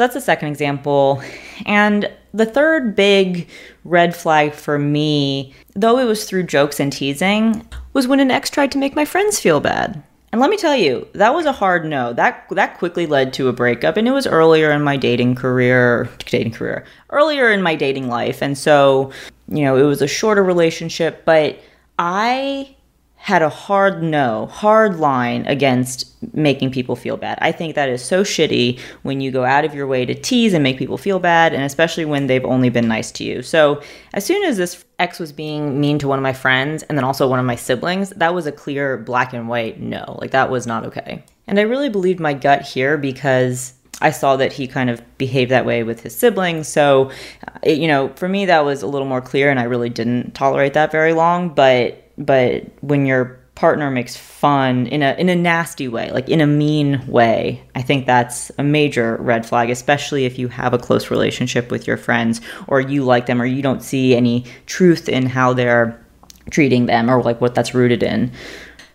So 0.00 0.04
that's 0.04 0.14
the 0.14 0.23
second 0.23 0.49
example. 0.49 1.23
And 1.66 2.11
the 2.33 2.47
third 2.47 2.97
big 2.97 3.50
red 3.85 4.16
flag 4.16 4.54
for 4.54 4.78
me, 4.78 5.52
though 5.75 5.99
it 5.99 6.07
was 6.07 6.25
through 6.25 6.45
jokes 6.45 6.80
and 6.80 6.90
teasing, 6.90 7.69
was 7.92 8.09
when 8.09 8.19
an 8.19 8.30
ex 8.30 8.49
tried 8.49 8.73
to 8.73 8.78
make 8.78 8.97
my 8.97 9.04
friends 9.04 9.38
feel 9.38 9.61
bad. 9.61 10.02
And 10.33 10.40
let 10.40 10.49
me 10.49 10.57
tell 10.57 10.75
you, 10.75 11.07
that 11.12 11.35
was 11.35 11.45
a 11.45 11.52
hard 11.52 11.85
no. 11.85 12.14
That 12.14 12.47
that 12.52 12.78
quickly 12.78 13.04
led 13.04 13.35
to 13.35 13.49
a 13.49 13.52
breakup 13.52 13.99
and 13.99 14.09
it 14.09 14.12
was 14.12 14.26
earlier 14.26 14.73
in 14.73 14.80
my 14.80 14.97
dating 14.97 15.35
career, 15.35 16.09
dating 16.21 16.52
career, 16.52 16.87
earlier 17.11 17.52
in 17.52 17.61
my 17.61 17.75
dating 17.75 18.09
life. 18.09 18.40
And 18.40 18.57
so, 18.57 19.12
you 19.49 19.64
know, 19.64 19.76
it 19.76 19.83
was 19.83 20.00
a 20.00 20.09
shorter 20.09 20.42
relationship, 20.42 21.26
but 21.26 21.61
I 21.99 22.75
had 23.21 23.43
a 23.43 23.50
hard 23.50 24.03
no, 24.03 24.47
hard 24.47 24.99
line 24.99 25.45
against 25.45 26.07
making 26.35 26.71
people 26.71 26.97
feel 26.97 27.19
bad. 27.19 27.39
I 27.43 27.53
think 27.53 27.75
that 27.75 27.91
is 27.91 28.03
so 28.03 28.25
shitty 28.25 28.81
when 29.03 29.21
you 29.21 29.31
go 29.31 29.45
out 29.45 29.67
of 29.67 29.75
your 29.75 29.87
way 29.87 30.07
to 30.07 30.15
tease 30.15 30.55
and 30.55 30.62
make 30.62 30.79
people 30.79 30.97
feel 30.97 31.19
bad, 31.19 31.53
and 31.53 31.62
especially 31.62 32.07
when 32.07 32.29
they've 32.29 32.45
only 32.47 32.71
been 32.71 32.89
nice 32.89 33.11
to 33.12 33.25
you. 33.25 33.43
So, 33.43 33.83
as 34.15 34.25
soon 34.25 34.43
as 34.45 34.57
this 34.57 34.87
ex 34.99 35.19
was 35.19 35.33
being 35.33 35.79
mean 35.79 35.99
to 35.99 36.09
one 36.09 36.19
of 36.19 36.23
my 36.23 36.33
friends 36.33 36.83
and 36.85 36.97
then 36.97 37.05
also 37.05 37.29
one 37.29 37.39
of 37.39 37.45
my 37.45 37.57
siblings, 37.57 38.09
that 38.11 38.33
was 38.33 38.47
a 38.47 38.53
clear 38.53 38.97
black 38.97 39.35
and 39.35 39.50
white 39.50 39.79
no. 39.79 40.17
Like, 40.19 40.31
that 40.31 40.50
was 40.50 40.67
not 40.67 40.87
okay. 40.87 41.23
And 41.47 41.59
I 41.59 41.62
really 41.62 41.91
believed 41.91 42.21
my 42.21 42.33
gut 42.33 42.62
here 42.62 42.97
because 42.97 43.75
I 44.00 44.12
saw 44.12 44.37
that 44.37 44.55
he 44.55 44.67
kind 44.67 44.89
of 44.89 45.03
behaved 45.19 45.50
that 45.50 45.67
way 45.67 45.83
with 45.83 46.00
his 46.00 46.17
siblings. 46.17 46.69
So, 46.69 47.11
uh, 47.47 47.59
it, 47.62 47.77
you 47.77 47.87
know, 47.87 48.09
for 48.17 48.31
me, 48.31 48.47
that 48.47 48.65
was 48.65 48.81
a 48.81 48.87
little 48.87 49.07
more 49.07 49.21
clear, 49.21 49.50
and 49.50 49.61
I 49.61 49.65
really 49.65 49.91
didn't 49.91 50.35
tolerate 50.35 50.73
that 50.73 50.91
very 50.91 51.12
long. 51.12 51.50
But 51.50 52.10
but 52.21 52.65
when 52.83 53.07
your 53.07 53.41
partner 53.55 53.91
makes 53.91 54.17
fun 54.17 54.87
in 54.87 55.03
a 55.03 55.15
in 55.19 55.29
a 55.29 55.35
nasty 55.35 55.89
way, 55.89 56.11
like 56.12 56.29
in 56.29 56.41
a 56.41 56.47
mean 56.47 57.05
way, 57.07 57.62
I 57.75 57.83
think 57.83 58.07
that's 58.07 58.50
a 58.59 58.62
major 58.62 59.17
red 59.17 59.45
flag, 59.45 59.71
especially 59.71 60.25
if 60.25 60.39
you 60.39 60.49
have 60.49 60.73
a 60.73 60.79
close 60.79 61.11
relationship 61.11 61.71
with 61.71 61.87
your 61.87 61.97
friends 61.97 62.41
or 62.69 62.81
you 62.81 63.03
like 63.03 63.27
them 63.27 63.41
or 63.41 63.47
you 63.47 63.62
don't 63.62 63.83
see 63.83 64.15
any 64.15 64.45
truth 64.67 65.09
in 65.09 65.27
how 65.27 65.53
they're 65.53 66.03
treating 66.50 66.87
them 66.87 67.11
or 67.11 67.23
like 67.23 67.41
what 67.41 67.55
that's 67.55 67.75
rooted 67.75 68.03
in. 68.03 68.33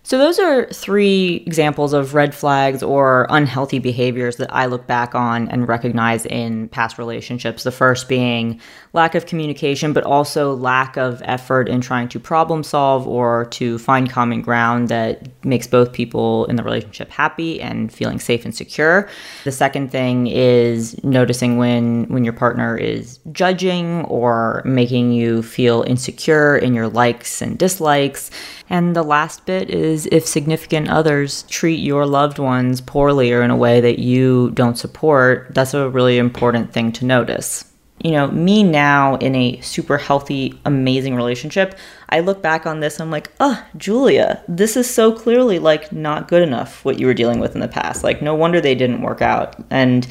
So, 0.06 0.20
those 0.20 0.38
are 0.38 0.68
three 0.68 1.44
examples 1.48 1.92
of 1.92 2.14
red 2.14 2.36
flags 2.36 2.84
or 2.84 3.26
unhealthy 3.32 3.80
behaviors 3.80 4.36
that 4.36 4.54
I 4.54 4.68
look 4.68 4.86
back 4.86 5.16
on 5.16 5.48
and 5.48 5.68
recognize 5.68 6.28
in 6.28 6.70
past 6.70 7.00
relationships. 7.00 7.64
The 7.64 7.72
first 7.72 8.08
being 8.08 8.62
lack 8.94 9.16
of 9.16 9.26
communication, 9.26 9.94
but 9.94 10.04
also 10.04 10.54
lack 10.54 10.96
of 10.96 11.24
effort 11.26 11.68
in 11.68 11.82
trying 11.82 12.08
to 12.10 12.20
problem 12.20 12.62
solve 12.62 13.08
or 13.08 13.46
to 13.46 13.80
find 13.80 14.08
common 14.08 14.44
ground 14.44 14.90
that 14.90 15.28
makes 15.44 15.66
both 15.66 15.92
people 15.92 16.46
in 16.46 16.56
the 16.56 16.62
relationship 16.62 17.10
happy 17.10 17.60
and 17.60 17.92
feeling 17.92 18.20
safe 18.20 18.46
and 18.46 18.54
secure. 18.54 19.10
The 19.44 19.52
second 19.52 19.92
thing 19.92 20.28
is 20.28 21.04
noticing 21.04 21.58
when, 21.58 22.06
when 22.10 22.24
your 22.24 22.34
partner 22.34 22.78
is 22.78 23.20
judging 23.32 24.06
or 24.06 24.62
making 24.66 25.14
you 25.14 25.42
feel 25.42 25.82
insecure 25.88 26.56
in 26.58 26.76
your 26.76 26.90
likes 26.90 27.42
and 27.42 27.58
dislikes. 27.58 28.30
And 28.70 28.96
the 28.96 29.04
last 29.04 29.46
bit 29.46 29.70
is 29.70 29.95
if 30.06 30.28
significant 30.28 30.90
others 30.90 31.44
treat 31.44 31.80
your 31.80 32.06
loved 32.06 32.40
ones 32.40 32.82
poorly 32.82 33.32
or 33.32 33.42
in 33.42 33.52
a 33.52 33.56
way 33.56 33.80
that 33.82 34.00
you 34.00 34.52
don't 34.52 34.78
support, 34.78 35.48
that's 35.52 35.74
a 35.74 35.90
really 35.90 36.18
important 36.18 36.74
thing 36.74 36.92
to 36.94 37.06
notice. 37.06 37.72
You 38.04 38.12
know, 38.12 38.28
me 38.28 38.62
now 38.62 39.16
in 39.18 39.36
a 39.36 39.60
super 39.62 39.98
healthy, 39.98 40.60
amazing 40.66 41.16
relationship, 41.16 41.78
I 42.10 42.20
look 42.20 42.42
back 42.42 42.66
on 42.66 42.82
this, 42.82 42.96
and 42.96 43.04
I'm 43.04 43.12
like, 43.12 43.32
oh, 43.40 43.66
Julia, 43.78 44.44
this 44.48 44.76
is 44.76 44.94
so 44.94 45.14
clearly 45.14 45.60
like 45.60 45.92
not 45.92 46.28
good 46.28 46.44
enough 46.44 46.84
what 46.84 47.00
you 47.00 47.08
were 47.08 47.14
dealing 47.14 47.40
with 47.40 47.56
in 47.56 47.62
the 47.62 47.68
past. 47.68 48.04
Like, 48.04 48.22
no 48.22 48.36
wonder 48.36 48.60
they 48.60 48.76
didn't 48.76 49.02
work 49.02 49.22
out. 49.22 49.56
And 49.70 50.06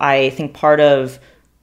I 0.00 0.30
think 0.30 0.54
part 0.54 0.80
of 0.80 1.20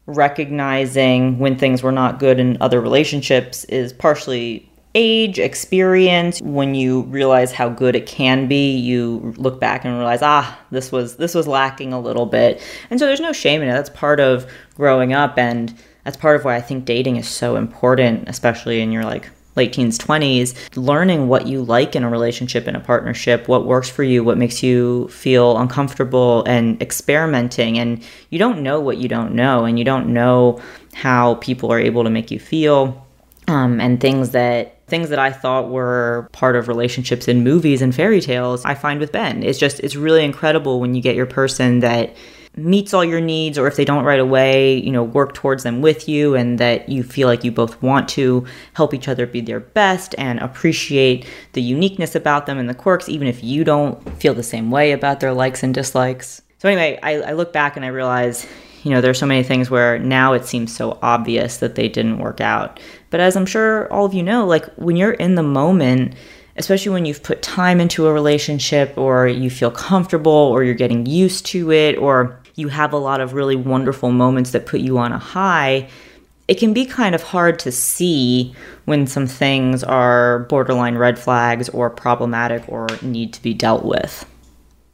recognizing 0.08 1.40
when 1.40 1.58
things 1.58 1.84
were 1.84 1.92
not 1.92 2.20
good 2.20 2.40
in 2.40 2.58
other 2.62 2.80
relationships 2.80 3.64
is 3.66 3.92
partially 3.92 4.72
age, 4.96 5.38
experience, 5.38 6.42
when 6.42 6.74
you 6.74 7.02
realize 7.04 7.52
how 7.52 7.70
good 7.70 7.96
it 7.96 8.08
can 8.08 8.48
be, 8.48 8.76
you 8.76 9.34
look 9.38 9.60
back 9.60 9.86
and 9.86 9.96
realize, 9.96 10.22
ah, 10.22 10.58
this 10.72 10.92
was 10.92 11.18
this 11.18 11.36
was 11.36 11.48
lacking 11.48 11.94
a 11.94 12.00
little 12.00 12.26
bit. 12.26 12.62
And 12.90 13.00
so 13.00 13.06
there's 13.06 13.20
no 13.20 13.34
shame 13.34 13.62
in 13.62 13.68
it. 13.68 13.74
That's 13.74 13.90
part 13.90 14.20
of 14.20 14.50
growing 14.76 15.14
up 15.14 15.38
and 15.38 15.78
that's 16.06 16.18
part 16.18 16.36
of 16.36 16.46
why 16.46 16.56
I 16.56 16.62
think 16.62 16.86
dating 16.86 17.18
is 17.18 17.28
so 17.28 17.56
important, 17.56 18.30
especially 18.30 18.82
in 18.82 18.92
your 18.92 19.04
like 19.04 19.30
late 19.56 19.74
teens, 19.74 19.98
20s, 19.98 20.54
learning 20.76 21.28
what 21.28 21.48
you 21.48 21.64
like 21.64 21.96
in 21.96 22.04
a 22.04 22.10
relationship, 22.10 22.68
in 22.68 22.76
a 22.76 22.80
partnership, 22.80 23.48
what 23.48 23.66
works 23.66 23.90
for 23.90 24.04
you, 24.04 24.24
what 24.24 24.38
makes 24.38 24.62
you 24.62 25.08
feel 25.08 25.58
uncomfortable, 25.58 26.44
and 26.46 26.82
experimenting. 26.82 27.80
And 27.80 28.04
you 28.30 28.40
don't 28.40 28.62
know 28.62 28.80
what 28.80 28.98
you 28.98 29.08
don't 29.08 29.34
know, 29.34 29.66
and 29.66 29.80
you 29.80 29.86
don't 29.86 30.14
know 30.14 30.62
how 30.94 31.36
people 31.36 31.72
are 31.72 31.80
able 31.80 32.04
to 32.04 32.10
make 32.10 32.32
you 32.32 32.40
feel. 32.40 33.02
Um, 33.48 33.80
and 33.80 34.02
things 34.02 34.32
that 34.32 34.75
things 34.88 35.10
that 35.10 35.20
I 35.20 35.32
thought 35.32 35.70
were 35.70 36.30
part 36.32 36.56
of 36.56 36.68
relationships 36.68 37.28
in 37.28 37.44
movies 37.44 37.82
and 37.82 37.94
fairy 37.94 38.22
tales, 38.22 38.64
I 38.66 38.76
find 38.76 39.00
with 39.00 39.12
Ben. 39.12 39.44
It's 39.44 39.60
just, 39.60 39.80
it's 39.80 39.96
really 39.96 40.24
incredible 40.24 40.80
when 40.80 40.94
you 40.94 41.02
get 41.02 41.16
your 41.16 41.26
person 41.26 41.80
that 41.80 42.16
meets 42.58 42.94
all 42.94 43.04
your 43.04 43.20
needs 43.20 43.58
or 43.58 43.68
if 43.68 43.76
they 43.76 43.84
don't 43.84 44.06
right 44.06 44.20
away 44.20 44.78
you 44.78 44.92
know 44.92 45.04
work 45.04 45.34
towards 45.34 45.64
them 45.64 45.82
with 45.82 46.08
you 46.08 46.36
and 46.36 46.58
that 46.58 46.88
you 46.88 47.04
feel 47.04 47.28
like 47.28 47.44
you 47.44 47.52
both 47.52 47.82
want 47.82 48.08
to 48.08 48.46
help 48.74 48.94
each 48.94 49.08
other 49.08 49.28
be 49.28 49.42
their 49.42 49.60
best 49.60 50.16
and 50.18 50.40
appreciate 50.40 51.28
the 51.52 51.62
uniqueness 51.62 52.16
about 52.16 52.46
them 52.46 52.58
and 52.58 52.70
the 52.70 52.74
quirks 52.74 53.10
even 53.10 53.28
if 53.28 53.44
you 53.44 53.66
don't 53.66 54.02
feel 54.20 54.34
the 54.34 54.44
same 54.44 54.72
way 54.72 54.94
about 54.94 55.20
their 55.20 55.34
likes 55.34 55.64
and 55.64 55.74
dislikes 55.74 56.42
so 56.58 56.70
anyway 56.70 56.98
i, 57.04 57.16
I 57.22 57.34
look 57.34 57.52
back 57.52 57.76
and 57.76 57.84
i 57.84 57.90
realize 57.90 58.48
you 58.86 58.92
know 58.92 59.02
there's 59.02 59.20
so 59.20 59.26
many 59.26 59.44
things 59.44 59.70
where 59.70 60.00
now 60.00 60.32
it 60.32 60.46
seems 60.46 60.74
so 60.74 60.98
obvious 61.02 61.58
that 61.58 61.76
they 61.76 61.90
didn't 61.90 62.20
work 62.20 62.40
out 62.40 62.80
but 63.16 63.22
as 63.22 63.38
I'm 63.38 63.46
sure 63.46 63.90
all 63.94 64.04
of 64.04 64.14
you 64.14 64.24
know, 64.24 64.46
like 64.46 64.66
when 64.76 64.98
you're 64.98 65.14
in 65.14 65.36
the 65.36 65.42
moment, 65.42 66.16
especially 66.58 66.92
when 66.92 67.06
you've 67.06 67.24
put 67.24 67.42
time 67.42 67.80
into 67.80 68.08
a 68.08 68.12
relationship 68.14 68.98
or 68.98 69.26
you 69.26 69.50
feel 69.50 69.72
comfortable 69.72 70.34
or 70.34 70.66
you're 70.66 70.74
getting 70.74 71.06
used 71.06 71.46
to 71.46 71.72
it 71.72 71.98
or 71.98 72.38
you 72.56 72.68
have 72.68 72.92
a 72.92 72.98
lot 72.98 73.22
of 73.22 73.34
really 73.34 73.56
wonderful 73.56 74.12
moments 74.12 74.52
that 74.52 74.66
put 74.66 74.82
you 74.82 74.98
on 74.98 75.14
a 75.14 75.18
high, 75.18 75.88
it 76.50 76.56
can 76.56 76.74
be 76.74 76.86
kind 76.86 77.16
of 77.16 77.24
hard 77.24 77.58
to 77.60 77.72
see 77.72 78.54
when 78.84 79.08
some 79.08 79.28
things 79.28 79.82
are 79.82 80.40
borderline 80.50 80.98
red 80.98 81.18
flags 81.18 81.70
or 81.70 81.90
problematic 81.90 82.68
or 82.68 82.86
need 83.02 83.32
to 83.32 83.42
be 83.42 83.54
dealt 83.54 83.86
with. 83.86 84.30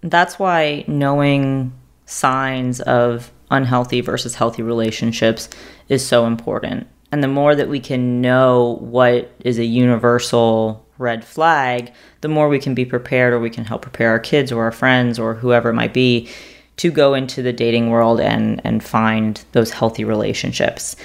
That's 0.02 0.38
why 0.38 0.86
knowing 0.88 1.74
signs 2.06 2.82
of 2.82 3.32
unhealthy 3.52 4.02
versus 4.02 4.36
healthy 4.36 4.64
relationships 4.64 5.50
is 5.90 6.06
so 6.06 6.26
important. 6.26 6.88
And 7.12 7.24
the 7.24 7.28
more 7.28 7.56
that 7.56 7.68
we 7.68 7.80
can 7.80 8.22
know 8.22 8.78
what 8.80 9.32
is 9.42 9.60
a 9.60 9.66
universal 9.66 10.86
red 10.98 11.26
flag, 11.26 11.92
the 12.22 12.28
more 12.28 12.48
we 12.48 12.60
can 12.60 12.74
be 12.74 12.86
prepared 12.86 13.34
or 13.34 13.40
we 13.40 13.50
can 13.50 13.66
help 13.66 13.82
prepare 13.82 14.10
our 14.12 14.20
kids 14.20 14.52
or 14.52 14.64
our 14.64 14.72
friends 14.72 15.20
or 15.20 15.34
whoever 15.34 15.70
it 15.70 15.74
might 15.74 15.94
be 15.94 16.30
to 16.78 16.90
go 16.90 17.14
into 17.14 17.42
the 17.42 17.54
dating 17.54 17.90
world 17.90 18.20
and 18.20 18.62
and 18.64 18.84
find 18.84 19.44
those 19.52 19.72
healthy 19.72 20.04
relationships. 20.04 20.96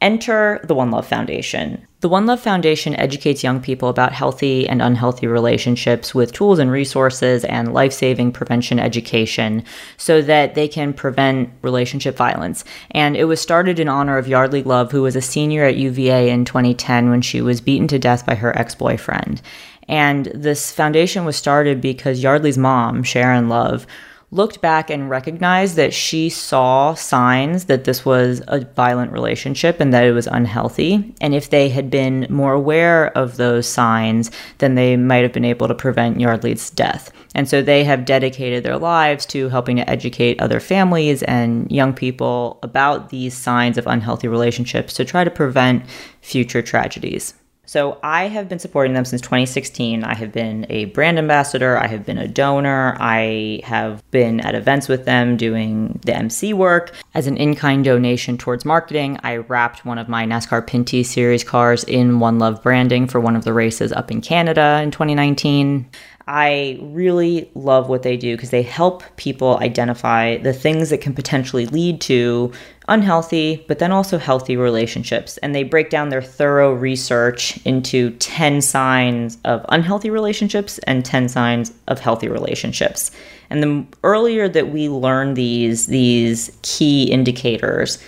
Enter 0.00 0.60
the 0.64 0.74
One 0.74 0.90
Love 0.90 1.06
Foundation. 1.06 1.84
The 2.00 2.08
One 2.08 2.26
Love 2.26 2.40
Foundation 2.40 2.94
educates 2.94 3.42
young 3.42 3.60
people 3.60 3.88
about 3.88 4.12
healthy 4.12 4.68
and 4.68 4.80
unhealthy 4.80 5.26
relationships 5.26 6.14
with 6.14 6.32
tools 6.32 6.60
and 6.60 6.70
resources 6.70 7.44
and 7.44 7.74
life 7.74 7.92
saving 7.92 8.30
prevention 8.30 8.78
education 8.78 9.64
so 9.96 10.22
that 10.22 10.54
they 10.54 10.68
can 10.68 10.92
prevent 10.92 11.50
relationship 11.62 12.16
violence. 12.16 12.64
And 12.92 13.16
it 13.16 13.24
was 13.24 13.40
started 13.40 13.80
in 13.80 13.88
honor 13.88 14.16
of 14.16 14.28
Yeardley 14.28 14.62
Love, 14.62 14.92
who 14.92 15.02
was 15.02 15.16
a 15.16 15.20
senior 15.20 15.64
at 15.64 15.76
UVA 15.76 16.30
in 16.30 16.44
2010 16.44 17.10
when 17.10 17.20
she 17.20 17.40
was 17.40 17.60
beaten 17.60 17.88
to 17.88 17.98
death 17.98 18.24
by 18.24 18.36
her 18.36 18.56
ex 18.56 18.76
boyfriend. 18.76 19.42
And 19.88 20.26
this 20.26 20.70
foundation 20.70 21.24
was 21.24 21.34
started 21.34 21.80
because 21.80 22.22
Yeardley's 22.22 22.58
mom, 22.58 23.02
Sharon 23.02 23.48
Love, 23.48 23.86
looked 24.30 24.60
back 24.60 24.90
and 24.90 25.08
recognized 25.08 25.76
that 25.76 25.94
she 25.94 26.28
saw 26.28 26.92
signs 26.92 27.64
that 27.64 27.84
this 27.84 28.04
was 28.04 28.42
a 28.48 28.60
violent 28.60 29.10
relationship 29.10 29.80
and 29.80 29.92
that 29.94 30.04
it 30.04 30.12
was 30.12 30.26
unhealthy. 30.26 31.14
And 31.20 31.34
if 31.34 31.48
they 31.48 31.70
had 31.70 31.90
been 31.90 32.26
more 32.28 32.52
aware 32.52 33.16
of 33.16 33.38
those 33.38 33.66
signs, 33.66 34.30
then 34.58 34.74
they 34.74 34.96
might 34.96 35.22
have 35.22 35.32
been 35.32 35.46
able 35.46 35.66
to 35.68 35.74
prevent 35.74 36.20
Yeardley's 36.20 36.68
death. 36.70 37.10
And 37.34 37.48
so 37.48 37.62
they 37.62 37.84
have 37.84 38.04
dedicated 38.04 38.64
their 38.64 38.78
lives 38.78 39.24
to 39.26 39.48
helping 39.48 39.76
to 39.76 39.88
educate 39.88 40.40
other 40.40 40.60
families 40.60 41.22
and 41.22 41.70
young 41.70 41.94
people 41.94 42.58
about 42.62 43.08
these 43.08 43.34
signs 43.34 43.78
of 43.78 43.86
unhealthy 43.86 44.28
relationships 44.28 44.92
to 44.94 45.04
try 45.04 45.24
to 45.24 45.30
prevent 45.30 45.84
future 46.20 46.62
tragedies. 46.62 47.34
So 47.68 47.98
I 48.02 48.28
have 48.28 48.48
been 48.48 48.58
supporting 48.58 48.94
them 48.94 49.04
since 49.04 49.20
2016. 49.20 50.02
I 50.02 50.14
have 50.14 50.32
been 50.32 50.64
a 50.70 50.86
brand 50.86 51.18
ambassador, 51.18 51.76
I 51.76 51.86
have 51.86 52.06
been 52.06 52.16
a 52.16 52.26
donor, 52.26 52.96
I 52.98 53.60
have 53.62 54.10
been 54.10 54.40
at 54.40 54.54
events 54.54 54.88
with 54.88 55.04
them 55.04 55.36
doing 55.36 56.00
the 56.02 56.16
MC 56.16 56.54
work. 56.54 56.94
As 57.12 57.26
an 57.26 57.36
in 57.36 57.54
kind 57.54 57.84
donation 57.84 58.38
towards 58.38 58.64
marketing, 58.64 59.20
I 59.22 59.36
wrapped 59.36 59.84
one 59.84 59.98
of 59.98 60.08
my 60.08 60.24
NASCAR 60.24 60.66
Pinty 60.66 61.04
Series 61.04 61.44
cars 61.44 61.84
in 61.84 62.20
One 62.20 62.38
Love 62.38 62.62
branding 62.62 63.06
for 63.06 63.20
one 63.20 63.36
of 63.36 63.44
the 63.44 63.52
races 63.52 63.92
up 63.92 64.10
in 64.10 64.22
Canada 64.22 64.80
in 64.82 64.90
2019. 64.90 65.90
I 66.30 66.78
really 66.82 67.50
love 67.54 67.88
what 67.88 68.02
they 68.02 68.18
do 68.18 68.36
because 68.36 68.50
they 68.50 68.62
help 68.62 69.02
people 69.16 69.56
identify 69.62 70.36
the 70.36 70.52
things 70.52 70.90
that 70.90 71.00
can 71.00 71.14
potentially 71.14 71.64
lead 71.64 72.02
to 72.02 72.52
unhealthy, 72.86 73.64
but 73.66 73.78
then 73.78 73.92
also 73.92 74.18
healthy 74.18 74.54
relationships. 74.54 75.38
And 75.38 75.54
they 75.54 75.62
break 75.62 75.88
down 75.88 76.10
their 76.10 76.20
thorough 76.20 76.74
research 76.74 77.58
into 77.64 78.10
10 78.18 78.60
signs 78.60 79.38
of 79.46 79.64
unhealthy 79.70 80.10
relationships 80.10 80.76
and 80.80 81.02
10 81.02 81.30
signs 81.30 81.72
of 81.86 81.98
healthy 81.98 82.28
relationships. 82.28 83.10
And 83.48 83.62
the 83.62 83.86
earlier 84.04 84.50
that 84.50 84.70
we 84.70 84.90
learn 84.90 85.32
these, 85.32 85.86
these 85.86 86.54
key 86.60 87.04
indicators, 87.04 88.04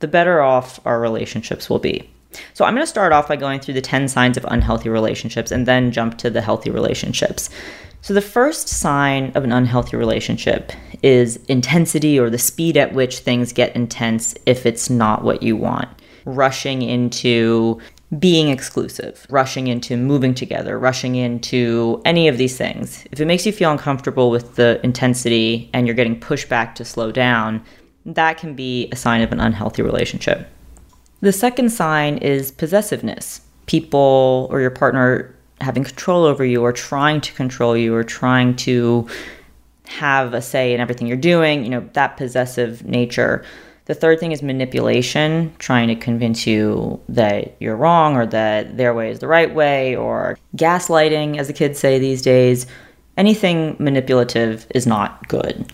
the 0.00 0.08
better 0.08 0.42
off 0.42 0.78
our 0.84 1.00
relationships 1.00 1.70
will 1.70 1.78
be. 1.78 2.11
So 2.54 2.64
I'm 2.64 2.74
going 2.74 2.82
to 2.82 2.90
start 2.90 3.12
off 3.12 3.28
by 3.28 3.36
going 3.36 3.60
through 3.60 3.74
the 3.74 3.80
10 3.80 4.08
signs 4.08 4.36
of 4.36 4.44
unhealthy 4.48 4.88
relationships 4.88 5.50
and 5.50 5.66
then 5.66 5.92
jump 5.92 6.18
to 6.18 6.30
the 6.30 6.40
healthy 6.40 6.70
relationships. 6.70 7.50
So 8.02 8.14
the 8.14 8.20
first 8.20 8.68
sign 8.68 9.30
of 9.36 9.44
an 9.44 9.52
unhealthy 9.52 9.96
relationship 9.96 10.72
is 11.02 11.36
intensity 11.46 12.18
or 12.18 12.30
the 12.30 12.38
speed 12.38 12.76
at 12.76 12.94
which 12.94 13.18
things 13.18 13.52
get 13.52 13.76
intense 13.76 14.34
if 14.44 14.66
it's 14.66 14.90
not 14.90 15.22
what 15.22 15.42
you 15.42 15.56
want. 15.56 15.88
Rushing 16.24 16.82
into 16.82 17.80
being 18.18 18.48
exclusive, 18.48 19.24
rushing 19.30 19.68
into 19.68 19.96
moving 19.96 20.34
together, 20.34 20.78
rushing 20.78 21.14
into 21.14 22.02
any 22.04 22.28
of 22.28 22.38
these 22.38 22.58
things. 22.58 23.06
If 23.12 23.20
it 23.20 23.26
makes 23.26 23.46
you 23.46 23.52
feel 23.52 23.70
uncomfortable 23.70 24.30
with 24.30 24.56
the 24.56 24.80
intensity 24.84 25.70
and 25.72 25.86
you're 25.86 25.96
getting 25.96 26.18
pushed 26.18 26.48
back 26.48 26.74
to 26.74 26.84
slow 26.84 27.12
down, 27.12 27.64
that 28.04 28.36
can 28.36 28.54
be 28.54 28.88
a 28.90 28.96
sign 28.96 29.22
of 29.22 29.32
an 29.32 29.40
unhealthy 29.40 29.82
relationship. 29.82 30.48
The 31.22 31.32
second 31.32 31.70
sign 31.70 32.18
is 32.18 32.50
possessiveness. 32.50 33.40
People 33.66 34.48
or 34.50 34.60
your 34.60 34.70
partner 34.70 35.34
having 35.60 35.84
control 35.84 36.24
over 36.24 36.44
you 36.44 36.62
or 36.62 36.72
trying 36.72 37.20
to 37.20 37.32
control 37.32 37.76
you 37.76 37.94
or 37.94 38.02
trying 38.02 38.56
to 38.56 39.06
have 39.86 40.34
a 40.34 40.42
say 40.42 40.74
in 40.74 40.80
everything 40.80 41.06
you're 41.06 41.16
doing, 41.16 41.62
you 41.62 41.70
know, 41.70 41.88
that 41.92 42.16
possessive 42.16 42.84
nature. 42.84 43.44
The 43.84 43.94
third 43.94 44.18
thing 44.18 44.32
is 44.32 44.42
manipulation, 44.42 45.54
trying 45.58 45.86
to 45.88 45.94
convince 45.94 46.44
you 46.44 47.00
that 47.08 47.54
you're 47.60 47.76
wrong 47.76 48.16
or 48.16 48.26
that 48.26 48.76
their 48.76 48.92
way 48.92 49.10
is 49.10 49.20
the 49.20 49.28
right 49.28 49.52
way, 49.54 49.94
or 49.94 50.38
gaslighting, 50.56 51.38
as 51.38 51.46
the 51.46 51.52
kids 51.52 51.78
say 51.78 51.98
these 52.00 52.22
days. 52.22 52.66
Anything 53.16 53.76
manipulative 53.78 54.66
is 54.74 54.86
not 54.86 55.28
good. 55.28 55.72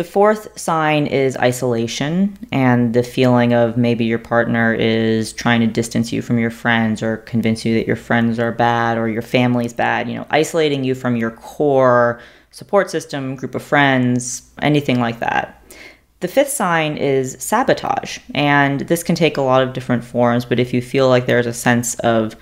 The 0.00 0.04
fourth 0.04 0.58
sign 0.58 1.06
is 1.06 1.36
isolation 1.36 2.38
and 2.50 2.94
the 2.94 3.02
feeling 3.02 3.52
of 3.52 3.76
maybe 3.76 4.06
your 4.06 4.18
partner 4.18 4.72
is 4.72 5.30
trying 5.30 5.60
to 5.60 5.66
distance 5.66 6.10
you 6.10 6.22
from 6.22 6.38
your 6.38 6.50
friends 6.50 7.02
or 7.02 7.18
convince 7.18 7.66
you 7.66 7.74
that 7.74 7.86
your 7.86 7.96
friends 7.96 8.38
are 8.38 8.50
bad 8.50 8.96
or 8.96 9.10
your 9.10 9.20
family's 9.20 9.74
bad, 9.74 10.08
you 10.08 10.14
know, 10.14 10.26
isolating 10.30 10.84
you 10.84 10.94
from 10.94 11.16
your 11.16 11.32
core 11.32 12.18
support 12.50 12.90
system, 12.90 13.36
group 13.36 13.54
of 13.54 13.62
friends, 13.62 14.50
anything 14.62 15.00
like 15.00 15.20
that. 15.20 15.62
The 16.20 16.28
fifth 16.28 16.48
sign 16.48 16.96
is 16.96 17.36
sabotage, 17.38 18.20
and 18.34 18.80
this 18.80 19.02
can 19.02 19.16
take 19.16 19.36
a 19.36 19.42
lot 19.42 19.62
of 19.62 19.74
different 19.74 20.02
forms, 20.02 20.46
but 20.46 20.58
if 20.58 20.72
you 20.72 20.80
feel 20.80 21.10
like 21.10 21.26
there's 21.26 21.44
a 21.44 21.52
sense 21.52 21.94
of 21.96 22.36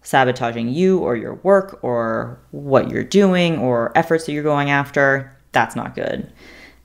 sabotaging 0.00 0.70
you 0.70 1.00
or 1.00 1.16
your 1.16 1.34
work 1.34 1.80
or 1.82 2.40
what 2.52 2.88
you're 2.88 3.04
doing 3.04 3.58
or 3.58 3.92
efforts 3.94 4.24
that 4.24 4.32
you're 4.32 4.42
going 4.42 4.70
after, 4.70 5.36
that's 5.52 5.76
not 5.76 5.94
good. 5.94 6.32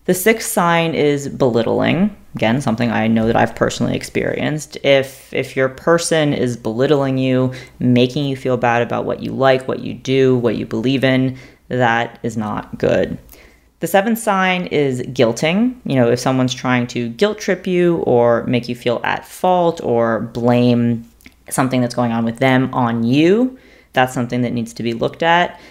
The 0.10 0.16
sixth 0.16 0.52
sign 0.52 0.96
is 0.96 1.30
belittling. 1.30 2.18
Again, 2.34 2.62
something 2.62 2.90
I 2.90 3.06
know 3.06 3.28
that 3.28 3.36
I've 3.36 3.54
personally 3.54 3.96
experienced. 3.96 4.76
If 4.84 5.32
if 5.32 5.56
your 5.56 5.70
person 5.70 6.34
is 6.34 6.58
belittling 6.58 7.20
you, 7.20 7.54
making 7.78 8.26
you 8.26 8.36
feel 8.36 8.58
bad 8.58 8.82
about 8.82 9.06
what 9.06 9.22
you 9.22 9.34
like, 9.34 9.68
what 9.68 9.82
you 9.82 9.94
do, 9.94 10.36
what 10.36 10.56
you 10.56 10.66
believe 10.66 11.04
in, 11.04 11.38
that 11.68 12.18
is 12.24 12.38
not 12.38 12.80
good. 12.80 13.20
The 13.82 13.86
seventh 13.86 14.18
sign 14.18 14.66
is 14.66 15.02
guilting. 15.02 15.76
You 15.86 15.98
know, 15.98 16.10
if 16.10 16.18
someone's 16.18 16.56
trying 16.56 16.88
to 16.88 17.10
guilt 17.10 17.38
trip 17.38 17.68
you 17.68 17.98
or 17.98 18.44
make 18.46 18.68
you 18.68 18.74
feel 18.74 19.02
at 19.04 19.28
fault 19.28 19.80
or 19.84 20.22
blame 20.22 21.08
something 21.52 21.82
that's 21.82 21.94
going 21.94 22.14
on 22.14 22.26
with 22.26 22.40
them 22.40 22.74
on 22.74 23.04
you, 23.04 23.60
that's 23.94 24.16
something 24.16 24.42
that 24.42 24.54
needs 24.54 24.74
to 24.74 24.82
be 24.82 24.94
looked 24.94 25.22
at. 25.22 25.62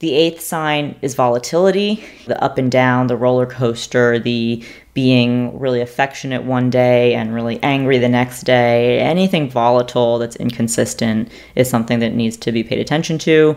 The 0.00 0.14
eighth 0.14 0.40
sign 0.40 0.96
is 1.02 1.16
volatility, 1.16 2.04
the 2.26 2.40
up 2.40 2.56
and 2.56 2.70
down, 2.70 3.08
the 3.08 3.16
roller 3.16 3.46
coaster, 3.46 4.20
the 4.20 4.64
being 4.94 5.58
really 5.58 5.80
affectionate 5.80 6.44
one 6.44 6.70
day 6.70 7.14
and 7.14 7.34
really 7.34 7.60
angry 7.64 7.98
the 7.98 8.08
next 8.08 8.42
day. 8.42 9.00
Anything 9.00 9.50
volatile 9.50 10.18
that's 10.18 10.36
inconsistent 10.36 11.32
is 11.56 11.68
something 11.68 11.98
that 11.98 12.14
needs 12.14 12.36
to 12.36 12.52
be 12.52 12.62
paid 12.62 12.78
attention 12.78 13.18
to. 13.18 13.56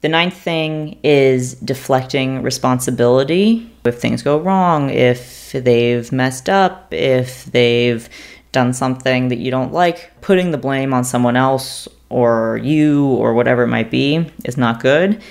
The 0.00 0.08
ninth 0.08 0.36
thing 0.36 0.98
is 1.02 1.54
deflecting 1.56 2.42
responsibility. 2.42 3.70
If 3.84 4.00
things 4.00 4.22
go 4.22 4.38
wrong, 4.38 4.88
if 4.88 5.52
they've 5.52 6.10
messed 6.10 6.48
up, 6.48 6.94
if 6.94 7.44
they've 7.44 8.08
done 8.52 8.72
something 8.72 9.28
that 9.28 9.38
you 9.38 9.50
don't 9.50 9.72
like, 9.72 10.18
putting 10.22 10.50
the 10.50 10.56
blame 10.56 10.94
on 10.94 11.04
someone 11.04 11.36
else 11.36 11.88
or 12.08 12.58
you 12.62 13.06
or 13.06 13.34
whatever 13.34 13.64
it 13.64 13.68
might 13.68 13.90
be 13.90 14.30
is 14.46 14.56
not 14.56 14.80
good. 14.80 15.22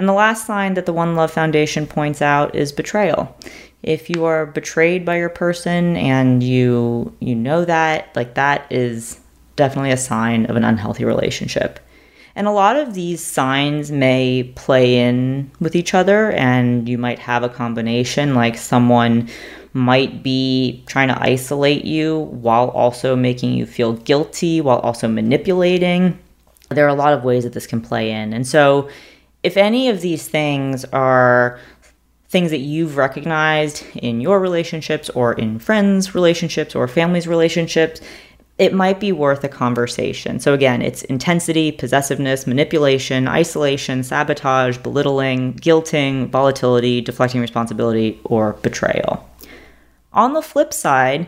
And 0.00 0.08
the 0.08 0.14
last 0.14 0.46
sign 0.46 0.72
that 0.74 0.86
the 0.86 0.94
One 0.94 1.14
Love 1.14 1.30
Foundation 1.30 1.86
points 1.86 2.22
out 2.22 2.54
is 2.54 2.72
betrayal. 2.72 3.36
If 3.82 4.08
you 4.08 4.24
are 4.24 4.46
betrayed 4.46 5.04
by 5.04 5.18
your 5.18 5.28
person 5.28 5.94
and 5.98 6.42
you 6.42 7.14
you 7.20 7.34
know 7.34 7.66
that, 7.66 8.08
like 8.16 8.32
that 8.32 8.64
is 8.72 9.20
definitely 9.56 9.90
a 9.90 9.98
sign 9.98 10.46
of 10.46 10.56
an 10.56 10.64
unhealthy 10.64 11.04
relationship. 11.04 11.80
And 12.34 12.46
a 12.46 12.50
lot 12.50 12.76
of 12.76 12.94
these 12.94 13.22
signs 13.22 13.92
may 13.92 14.50
play 14.56 14.96
in 14.96 15.50
with 15.60 15.76
each 15.76 15.92
other 15.92 16.30
and 16.30 16.88
you 16.88 16.96
might 16.96 17.18
have 17.18 17.42
a 17.42 17.50
combination 17.50 18.34
like 18.34 18.56
someone 18.56 19.28
might 19.74 20.22
be 20.22 20.82
trying 20.86 21.08
to 21.08 21.22
isolate 21.22 21.84
you 21.84 22.20
while 22.20 22.68
also 22.68 23.14
making 23.14 23.52
you 23.52 23.66
feel 23.66 23.92
guilty, 23.92 24.62
while 24.62 24.78
also 24.78 25.08
manipulating. 25.08 26.18
There 26.70 26.86
are 26.86 26.88
a 26.88 26.94
lot 26.94 27.12
of 27.12 27.22
ways 27.22 27.44
that 27.44 27.52
this 27.52 27.66
can 27.66 27.82
play 27.82 28.10
in. 28.10 28.32
And 28.32 28.46
so 28.46 28.88
if 29.42 29.56
any 29.56 29.88
of 29.88 30.00
these 30.00 30.28
things 30.28 30.84
are 30.86 31.58
things 32.28 32.50
that 32.50 32.58
you've 32.58 32.96
recognized 32.96 33.84
in 33.96 34.20
your 34.20 34.38
relationships 34.38 35.10
or 35.10 35.32
in 35.32 35.58
friends' 35.58 36.14
relationships 36.14 36.74
or 36.74 36.86
families' 36.86 37.26
relationships, 37.26 38.00
it 38.56 38.74
might 38.74 39.00
be 39.00 39.10
worth 39.10 39.42
a 39.42 39.48
conversation. 39.48 40.38
So, 40.38 40.52
again, 40.52 40.82
it's 40.82 41.02
intensity, 41.04 41.72
possessiveness, 41.72 42.46
manipulation, 42.46 43.26
isolation, 43.26 44.02
sabotage, 44.02 44.76
belittling, 44.78 45.54
guilting, 45.54 46.28
volatility, 46.28 47.00
deflecting 47.00 47.40
responsibility, 47.40 48.20
or 48.24 48.52
betrayal. 48.52 49.26
On 50.12 50.34
the 50.34 50.42
flip 50.42 50.74
side, 50.74 51.26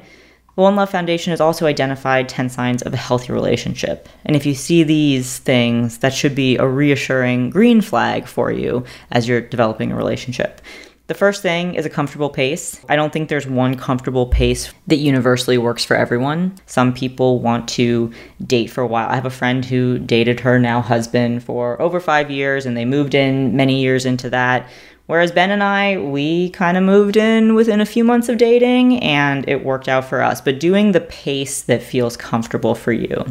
the 0.54 0.62
One 0.62 0.76
Love 0.76 0.90
Foundation 0.90 1.30
has 1.30 1.40
also 1.40 1.66
identified 1.66 2.28
10 2.28 2.50
signs 2.50 2.82
of 2.82 2.92
a 2.92 2.98
healthy 2.98 3.32
relationship. 3.32 4.08
And 4.26 4.36
if 4.36 4.44
you 4.44 4.54
see 4.54 4.82
these 4.82 5.38
things, 5.38 5.98
that 5.98 6.12
should 6.12 6.34
be 6.34 6.56
a 6.58 6.66
reassuring 6.66 7.50
green 7.50 7.80
flag 7.80 8.26
for 8.26 8.52
you 8.52 8.84
as 9.10 9.26
you're 9.26 9.40
developing 9.40 9.92
a 9.92 9.96
relationship. 9.96 10.60
The 11.08 11.14
first 11.14 11.42
thing 11.42 11.74
is 11.74 11.84
a 11.84 11.90
comfortable 11.90 12.30
pace. 12.30 12.80
I 12.88 12.96
don't 12.96 13.12
think 13.12 13.28
there's 13.28 13.46
one 13.46 13.76
comfortable 13.76 14.26
pace 14.26 14.72
that 14.86 14.96
universally 14.96 15.58
works 15.58 15.84
for 15.84 15.96
everyone. 15.96 16.54
Some 16.66 16.94
people 16.94 17.40
want 17.40 17.68
to 17.70 18.12
date 18.46 18.68
for 18.68 18.82
a 18.82 18.86
while. 18.86 19.08
I 19.08 19.16
have 19.16 19.26
a 19.26 19.30
friend 19.30 19.64
who 19.64 19.98
dated 19.98 20.40
her 20.40 20.58
now 20.58 20.80
husband 20.80 21.42
for 21.42 21.80
over 21.82 21.98
five 21.98 22.30
years 22.30 22.66
and 22.66 22.76
they 22.76 22.84
moved 22.84 23.14
in 23.14 23.56
many 23.56 23.82
years 23.82 24.06
into 24.06 24.30
that. 24.30 24.68
Whereas 25.12 25.30
Ben 25.30 25.50
and 25.50 25.62
I, 25.62 25.98
we 25.98 26.48
kind 26.48 26.78
of 26.78 26.84
moved 26.84 27.18
in 27.18 27.54
within 27.54 27.82
a 27.82 27.84
few 27.84 28.02
months 28.02 28.30
of 28.30 28.38
dating 28.38 28.98
and 29.02 29.46
it 29.46 29.62
worked 29.62 29.86
out 29.86 30.06
for 30.06 30.22
us. 30.22 30.40
But 30.40 30.58
doing 30.58 30.92
the 30.92 31.02
pace 31.02 31.60
that 31.60 31.82
feels 31.82 32.16
comfortable 32.16 32.74
for 32.74 32.92
you. 32.92 33.22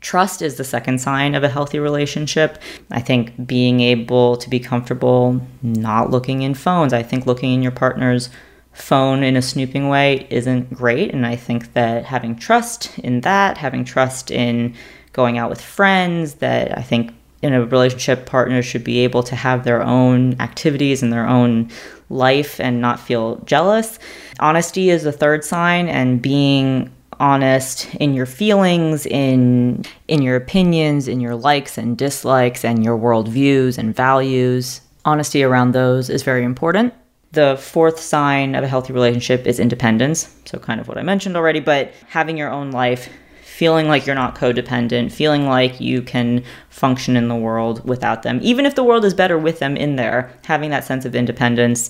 Trust 0.00 0.42
is 0.42 0.56
the 0.56 0.64
second 0.64 1.00
sign 1.00 1.36
of 1.36 1.44
a 1.44 1.48
healthy 1.48 1.78
relationship. 1.78 2.60
I 2.90 3.00
think 3.00 3.46
being 3.46 3.78
able 3.78 4.36
to 4.38 4.50
be 4.50 4.58
comfortable 4.58 5.40
not 5.62 6.10
looking 6.10 6.42
in 6.42 6.52
phones, 6.54 6.92
I 6.92 7.04
think 7.04 7.26
looking 7.26 7.52
in 7.52 7.62
your 7.62 7.70
partner's 7.70 8.28
phone 8.72 9.22
in 9.22 9.36
a 9.36 9.42
snooping 9.42 9.88
way 9.88 10.26
isn't 10.30 10.74
great. 10.74 11.14
And 11.14 11.24
I 11.24 11.36
think 11.36 11.74
that 11.74 12.06
having 12.06 12.34
trust 12.34 12.98
in 12.98 13.20
that, 13.20 13.56
having 13.56 13.84
trust 13.84 14.32
in 14.32 14.74
going 15.12 15.38
out 15.38 15.48
with 15.48 15.60
friends, 15.60 16.34
that 16.34 16.76
I 16.76 16.82
think 16.82 17.14
in 17.44 17.52
a 17.52 17.64
relationship, 17.64 18.24
partners 18.24 18.64
should 18.64 18.82
be 18.82 19.00
able 19.00 19.22
to 19.22 19.36
have 19.36 19.64
their 19.64 19.82
own 19.82 20.40
activities 20.40 21.02
and 21.02 21.12
their 21.12 21.28
own 21.28 21.70
life 22.08 22.58
and 22.58 22.80
not 22.80 22.98
feel 22.98 23.36
jealous. 23.44 23.98
Honesty 24.40 24.88
is 24.88 25.02
the 25.02 25.12
third 25.12 25.44
sign, 25.44 25.86
and 25.86 26.22
being 26.22 26.90
honest 27.20 27.94
in 27.96 28.14
your 28.14 28.24
feelings, 28.24 29.04
in 29.04 29.84
in 30.08 30.22
your 30.22 30.36
opinions, 30.36 31.06
in 31.06 31.20
your 31.20 31.36
likes 31.36 31.76
and 31.76 31.98
dislikes, 31.98 32.64
and 32.64 32.82
your 32.82 32.98
worldviews 32.98 33.76
and 33.76 33.94
values. 33.94 34.80
Honesty 35.04 35.42
around 35.42 35.72
those 35.72 36.08
is 36.08 36.22
very 36.22 36.44
important. 36.44 36.94
The 37.32 37.58
fourth 37.60 38.00
sign 38.00 38.54
of 38.54 38.64
a 38.64 38.68
healthy 38.68 38.94
relationship 38.94 39.46
is 39.46 39.60
independence. 39.60 40.34
So, 40.46 40.58
kind 40.58 40.80
of 40.80 40.88
what 40.88 40.96
I 40.96 41.02
mentioned 41.02 41.36
already, 41.36 41.60
but 41.60 41.92
having 42.08 42.38
your 42.38 42.50
own 42.50 42.70
life, 42.70 43.10
feeling 43.54 43.86
like 43.86 44.04
you're 44.04 44.16
not 44.16 44.34
codependent, 44.34 45.12
feeling 45.12 45.46
like 45.46 45.80
you 45.80 46.02
can 46.02 46.42
function 46.70 47.16
in 47.16 47.28
the 47.28 47.36
world 47.36 47.88
without 47.88 48.24
them, 48.24 48.40
even 48.42 48.66
if 48.66 48.74
the 48.74 48.82
world 48.82 49.04
is 49.04 49.14
better 49.14 49.38
with 49.38 49.60
them 49.60 49.76
in 49.76 49.94
there, 49.94 50.28
having 50.44 50.70
that 50.70 50.82
sense 50.82 51.04
of 51.04 51.14
independence. 51.14 51.88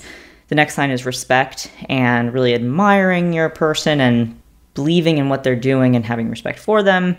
The 0.48 0.56
next 0.56 0.74
sign 0.74 0.90
is 0.90 1.06
respect 1.06 1.72
and 1.88 2.34
really 2.34 2.52
admiring 2.52 3.32
your 3.32 3.48
person 3.48 3.98
and 3.98 4.38
believing 4.74 5.16
in 5.16 5.30
what 5.30 5.42
they're 5.42 5.56
doing 5.56 5.96
and 5.96 6.04
having 6.04 6.28
respect 6.28 6.58
for 6.58 6.82
them. 6.82 7.16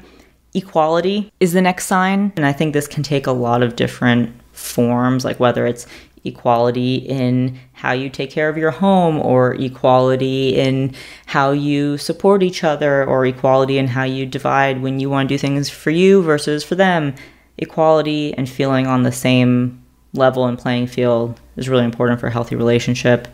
Equality 0.53 1.31
is 1.39 1.53
the 1.53 1.61
next 1.61 1.87
sign. 1.87 2.31
And 2.35 2.45
I 2.45 2.53
think 2.53 2.73
this 2.73 2.87
can 2.87 3.01
take 3.01 3.25
a 3.25 3.31
lot 3.31 3.63
of 3.63 3.75
different 3.75 4.31
forms, 4.51 5.25
like 5.25 5.39
whether 5.39 5.65
it's 5.65 5.87
equality 6.25 6.95
in 6.95 7.57
how 7.73 7.91
you 7.91 8.09
take 8.09 8.31
care 8.31 8.49
of 8.49 8.57
your 8.57 8.71
home, 8.71 9.19
or 9.19 9.53
equality 9.55 10.55
in 10.55 10.93
how 11.27 11.51
you 11.51 11.97
support 11.97 12.43
each 12.43 12.63
other, 12.63 13.05
or 13.05 13.25
equality 13.25 13.77
in 13.77 13.87
how 13.87 14.03
you 14.03 14.25
divide 14.25 14.81
when 14.81 14.99
you 14.99 15.09
want 15.09 15.29
to 15.29 15.35
do 15.35 15.37
things 15.37 15.69
for 15.69 15.91
you 15.91 16.21
versus 16.21 16.63
for 16.63 16.75
them. 16.75 17.15
Equality 17.57 18.33
and 18.33 18.49
feeling 18.49 18.87
on 18.87 19.03
the 19.03 19.11
same 19.11 19.81
level 20.13 20.45
and 20.45 20.57
playing 20.57 20.87
field 20.87 21.39
is 21.55 21.69
really 21.69 21.85
important 21.85 22.19
for 22.19 22.27
a 22.27 22.31
healthy 22.31 22.55
relationship. 22.55 23.27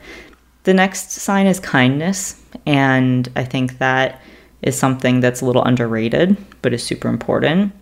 The 0.63 0.73
next 0.73 1.11
sign 1.11 1.47
is 1.47 1.59
kindness. 1.59 2.39
And 2.65 3.29
I 3.35 3.43
think 3.43 3.77
that 3.79 4.21
is 4.61 4.77
something 4.77 5.19
that's 5.19 5.41
a 5.41 5.45
little 5.45 5.63
underrated, 5.63 6.37
but 6.61 6.73
is 6.73 6.83
super 6.83 7.07
important. 7.07 7.73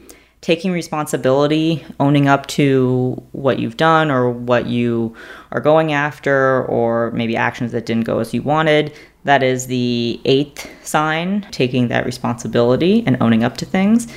Taking 0.41 0.71
responsibility, 0.71 1.85
owning 1.99 2.27
up 2.27 2.47
to 2.47 3.21
what 3.33 3.59
you've 3.59 3.77
done 3.77 4.09
or 4.09 4.31
what 4.31 4.67
you 4.67 5.13
are 5.51 5.59
going 5.59 5.91
after, 5.91 6.65
or 6.65 7.11
maybe 7.11 7.35
actions 7.35 7.73
that 7.73 7.85
didn't 7.85 8.05
go 8.05 8.19
as 8.19 8.33
you 8.33 8.41
wanted. 8.41 8.93
That 9.25 9.43
is 9.43 9.67
the 9.67 10.21
eighth 10.23 10.69
sign, 10.85 11.45
taking 11.51 11.89
that 11.89 12.05
responsibility 12.05 13.03
and 13.05 13.17
owning 13.21 13.43
up 13.43 13.57
to 13.57 13.65
things. 13.65 14.07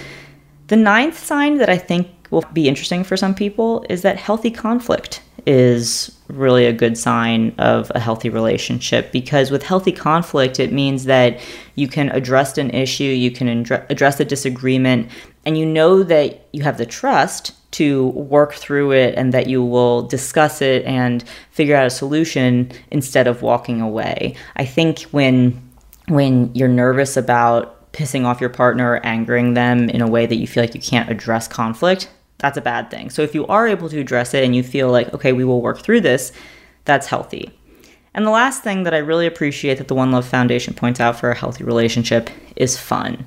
The 0.68 0.76
ninth 0.76 1.18
sign 1.18 1.58
that 1.58 1.68
I 1.68 1.76
think 1.76 2.08
will 2.30 2.44
be 2.52 2.68
interesting 2.68 3.04
for 3.04 3.16
some 3.16 3.34
people 3.34 3.84
is 3.90 4.02
that 4.02 4.16
healthy 4.16 4.50
conflict 4.50 5.22
is 5.44 6.16
really 6.28 6.66
a 6.66 6.72
good 6.72 6.96
sign 6.96 7.54
of 7.58 7.90
a 7.94 8.00
healthy 8.00 8.28
relationship 8.28 9.12
because 9.12 9.50
with 9.50 9.62
healthy 9.62 9.92
conflict 9.92 10.60
it 10.60 10.72
means 10.72 11.04
that 11.04 11.38
you 11.74 11.88
can 11.88 12.08
address 12.10 12.56
an 12.58 12.70
issue 12.70 13.04
you 13.04 13.30
can 13.30 13.48
address 13.90 14.20
a 14.20 14.24
disagreement 14.24 15.10
and 15.44 15.58
you 15.58 15.66
know 15.66 16.02
that 16.02 16.46
you 16.52 16.62
have 16.62 16.78
the 16.78 16.86
trust 16.86 17.52
to 17.72 18.08
work 18.08 18.52
through 18.52 18.92
it 18.92 19.14
and 19.16 19.32
that 19.32 19.46
you 19.46 19.64
will 19.64 20.02
discuss 20.02 20.60
it 20.60 20.84
and 20.84 21.24
figure 21.50 21.74
out 21.74 21.86
a 21.86 21.90
solution 21.90 22.70
instead 22.90 23.26
of 23.26 23.42
walking 23.42 23.80
away 23.80 24.34
i 24.56 24.64
think 24.64 25.02
when 25.12 25.60
when 26.08 26.54
you're 26.54 26.68
nervous 26.68 27.16
about 27.16 27.92
pissing 27.92 28.24
off 28.24 28.40
your 28.40 28.50
partner 28.50 28.92
or 28.92 29.06
angering 29.06 29.54
them 29.54 29.88
in 29.90 30.00
a 30.00 30.08
way 30.08 30.26
that 30.26 30.36
you 30.36 30.46
feel 30.46 30.62
like 30.62 30.74
you 30.74 30.80
can't 30.80 31.10
address 31.10 31.46
conflict 31.48 32.08
that's 32.42 32.58
a 32.58 32.60
bad 32.60 32.90
thing. 32.90 33.08
So 33.08 33.22
if 33.22 33.34
you 33.34 33.46
are 33.46 33.68
able 33.68 33.88
to 33.88 34.00
address 34.00 34.34
it 34.34 34.44
and 34.44 34.54
you 34.54 34.64
feel 34.64 34.90
like, 34.90 35.14
okay, 35.14 35.32
we 35.32 35.44
will 35.44 35.62
work 35.62 35.78
through 35.78 36.00
this, 36.00 36.32
that's 36.84 37.06
healthy. 37.06 37.56
And 38.14 38.26
the 38.26 38.30
last 38.30 38.64
thing 38.64 38.82
that 38.82 38.92
I 38.92 38.98
really 38.98 39.26
appreciate 39.26 39.78
that 39.78 39.86
the 39.86 39.94
One 39.94 40.10
Love 40.10 40.26
Foundation 40.26 40.74
points 40.74 40.98
out 40.98 41.18
for 41.18 41.30
a 41.30 41.36
healthy 41.36 41.62
relationship 41.62 42.28
is 42.56 42.76
fun. 42.76 43.24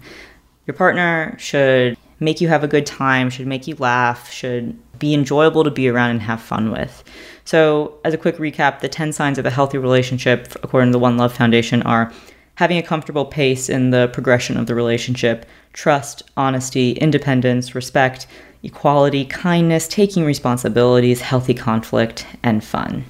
Your 0.67 0.75
partner 0.75 1.35
should 1.39 1.97
make 2.19 2.41
you 2.41 2.47
have 2.47 2.63
a 2.63 2.67
good 2.67 2.85
time, 2.85 3.29
should 3.29 3.47
make 3.47 3.67
you 3.67 3.75
laugh, 3.75 4.31
should 4.31 4.77
be 4.99 5.13
enjoyable 5.13 5.63
to 5.63 5.71
be 5.71 5.87
around 5.87 6.11
and 6.11 6.21
have 6.21 6.41
fun 6.41 6.71
with. 6.71 7.03
So, 7.43 7.99
as 8.03 8.13
a 8.13 8.17
quick 8.17 8.37
recap, 8.37 8.79
the 8.79 8.89
10 8.89 9.13
signs 9.13 9.37
of 9.37 9.45
a 9.45 9.51
healthy 9.51 9.77
relationship, 9.77 10.53
according 10.63 10.89
to 10.89 10.93
the 10.93 10.99
One 10.99 11.17
Love 11.17 11.33
Foundation, 11.33 11.81
are 11.83 12.11
having 12.55 12.77
a 12.77 12.83
comfortable 12.83 13.25
pace 13.25 13.69
in 13.69 13.91
the 13.91 14.07
progression 14.13 14.57
of 14.57 14.65
the 14.65 14.75
relationship, 14.75 15.45
trust, 15.73 16.23
honesty, 16.37 16.93
independence, 16.93 17.75
respect, 17.75 18.27
equality, 18.63 19.25
kindness, 19.25 19.87
taking 19.87 20.25
responsibilities, 20.25 21.21
healthy 21.21 21.53
conflict, 21.53 22.25
and 22.43 22.63
fun. 22.63 23.05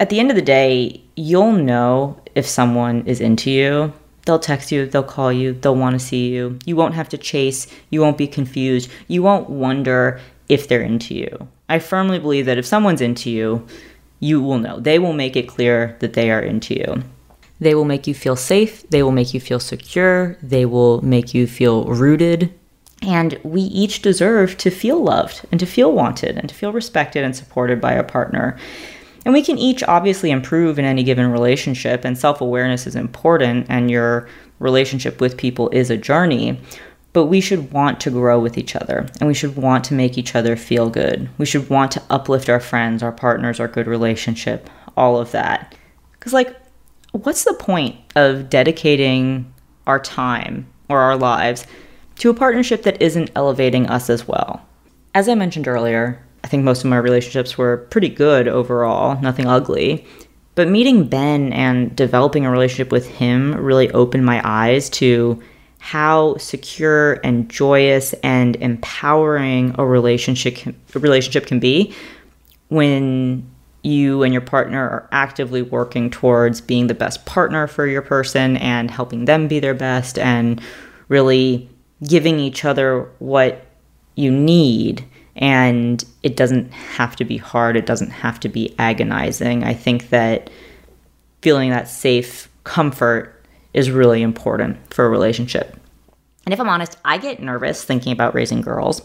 At 0.00 0.10
the 0.10 0.20
end 0.20 0.30
of 0.30 0.36
the 0.36 0.42
day, 0.42 1.02
you'll 1.16 1.52
know 1.52 2.20
if 2.34 2.46
someone 2.46 3.04
is 3.06 3.20
into 3.20 3.50
you. 3.50 3.92
They'll 4.28 4.38
text 4.38 4.70
you, 4.70 4.84
they'll 4.84 5.02
call 5.02 5.32
you, 5.32 5.54
they'll 5.54 5.74
want 5.74 5.98
to 5.98 6.06
see 6.06 6.28
you. 6.28 6.58
You 6.66 6.76
won't 6.76 6.92
have 6.92 7.08
to 7.08 7.16
chase, 7.16 7.66
you 7.88 8.02
won't 8.02 8.18
be 8.18 8.26
confused, 8.26 8.90
you 9.06 9.22
won't 9.22 9.48
wonder 9.48 10.20
if 10.50 10.68
they're 10.68 10.82
into 10.82 11.14
you. 11.14 11.48
I 11.70 11.78
firmly 11.78 12.18
believe 12.18 12.44
that 12.44 12.58
if 12.58 12.66
someone's 12.66 13.00
into 13.00 13.30
you, 13.30 13.66
you 14.20 14.42
will 14.42 14.58
know. 14.58 14.80
They 14.80 14.98
will 14.98 15.14
make 15.14 15.34
it 15.34 15.48
clear 15.48 15.96
that 16.00 16.12
they 16.12 16.30
are 16.30 16.42
into 16.42 16.74
you. 16.74 17.04
They 17.58 17.74
will 17.74 17.86
make 17.86 18.06
you 18.06 18.12
feel 18.12 18.36
safe, 18.36 18.86
they 18.90 19.02
will 19.02 19.12
make 19.12 19.32
you 19.32 19.40
feel 19.40 19.60
secure, 19.60 20.36
they 20.42 20.66
will 20.66 21.00
make 21.00 21.32
you 21.32 21.46
feel 21.46 21.86
rooted 21.86 22.52
and 23.00 23.40
we 23.42 23.62
each 23.62 24.02
deserve 24.02 24.58
to 24.58 24.70
feel 24.70 25.02
loved 25.02 25.46
and 25.50 25.58
to 25.58 25.64
feel 25.64 25.92
wanted 25.92 26.36
and 26.36 26.50
to 26.50 26.54
feel 26.54 26.72
respected 26.72 27.24
and 27.24 27.34
supported 27.34 27.80
by 27.80 27.94
a 27.94 28.04
partner. 28.04 28.58
And 29.24 29.34
we 29.34 29.42
can 29.42 29.58
each 29.58 29.82
obviously 29.84 30.30
improve 30.30 30.78
in 30.78 30.84
any 30.84 31.02
given 31.02 31.30
relationship, 31.30 32.04
and 32.04 32.16
self 32.16 32.40
awareness 32.40 32.86
is 32.86 32.96
important, 32.96 33.66
and 33.68 33.90
your 33.90 34.28
relationship 34.58 35.20
with 35.20 35.36
people 35.36 35.68
is 35.70 35.90
a 35.90 35.96
journey. 35.96 36.60
But 37.12 37.26
we 37.26 37.40
should 37.40 37.72
want 37.72 38.00
to 38.00 38.10
grow 38.10 38.38
with 38.38 38.58
each 38.58 38.76
other, 38.76 39.06
and 39.20 39.26
we 39.26 39.34
should 39.34 39.56
want 39.56 39.84
to 39.84 39.94
make 39.94 40.18
each 40.18 40.34
other 40.34 40.56
feel 40.56 40.90
good. 40.90 41.28
We 41.38 41.46
should 41.46 41.68
want 41.70 41.90
to 41.92 42.02
uplift 42.10 42.48
our 42.48 42.60
friends, 42.60 43.02
our 43.02 43.12
partners, 43.12 43.60
our 43.60 43.68
good 43.68 43.86
relationship, 43.86 44.68
all 44.96 45.18
of 45.18 45.32
that. 45.32 45.74
Because, 46.12 46.32
like, 46.32 46.54
what's 47.12 47.44
the 47.44 47.54
point 47.54 47.96
of 48.14 48.50
dedicating 48.50 49.52
our 49.86 49.98
time 49.98 50.68
or 50.88 51.00
our 51.00 51.16
lives 51.16 51.66
to 52.16 52.30
a 52.30 52.34
partnership 52.34 52.82
that 52.82 53.00
isn't 53.00 53.30
elevating 53.34 53.88
us 53.88 54.10
as 54.10 54.28
well. 54.28 54.60
As 55.14 55.28
I 55.28 55.34
mentioned 55.34 55.66
earlier, 55.66 56.22
I 56.44 56.48
think 56.48 56.64
most 56.64 56.84
of 56.84 56.90
my 56.90 56.96
relationships 56.96 57.58
were 57.58 57.78
pretty 57.90 58.08
good 58.08 58.48
overall, 58.48 59.20
nothing 59.20 59.46
ugly. 59.46 60.06
But 60.54 60.68
meeting 60.68 61.06
Ben 61.06 61.52
and 61.52 61.94
developing 61.94 62.44
a 62.44 62.50
relationship 62.50 62.90
with 62.90 63.06
him 63.06 63.54
really 63.54 63.90
opened 63.92 64.24
my 64.24 64.40
eyes 64.44 64.90
to 64.90 65.40
how 65.78 66.36
secure 66.38 67.14
and 67.24 67.48
joyous 67.48 68.12
and 68.24 68.56
empowering 68.56 69.74
a 69.78 69.86
relationship 69.86 70.56
can, 70.56 70.80
a 70.94 70.98
relationship 70.98 71.46
can 71.46 71.60
be 71.60 71.94
when 72.68 73.48
you 73.82 74.22
and 74.22 74.32
your 74.32 74.42
partner 74.42 74.88
are 74.88 75.08
actively 75.12 75.62
working 75.62 76.10
towards 76.10 76.60
being 76.60 76.88
the 76.88 76.94
best 76.94 77.24
partner 77.24 77.66
for 77.66 77.86
your 77.86 78.02
person 78.02 78.56
and 78.56 78.90
helping 78.90 79.24
them 79.24 79.46
be 79.48 79.60
their 79.60 79.74
best 79.74 80.18
and 80.18 80.60
really 81.08 81.68
giving 82.06 82.38
each 82.38 82.64
other 82.64 83.08
what 83.18 83.64
you 84.16 84.30
need 84.30 85.04
and 85.38 86.04
it 86.22 86.36
doesn't 86.36 86.72
have 86.72 87.16
to 87.16 87.24
be 87.24 87.36
hard 87.36 87.76
it 87.76 87.86
doesn't 87.86 88.10
have 88.10 88.38
to 88.38 88.48
be 88.48 88.74
agonizing 88.78 89.64
i 89.64 89.72
think 89.72 90.10
that 90.10 90.50
feeling 91.42 91.70
that 91.70 91.88
safe 91.88 92.48
comfort 92.64 93.42
is 93.74 93.90
really 93.90 94.22
important 94.22 94.76
for 94.92 95.06
a 95.06 95.08
relationship 95.08 95.78
and 96.44 96.52
if 96.52 96.60
i'm 96.60 96.68
honest 96.68 96.96
i 97.04 97.16
get 97.16 97.40
nervous 97.40 97.84
thinking 97.84 98.12
about 98.12 98.34
raising 98.34 98.60
girls 98.60 99.00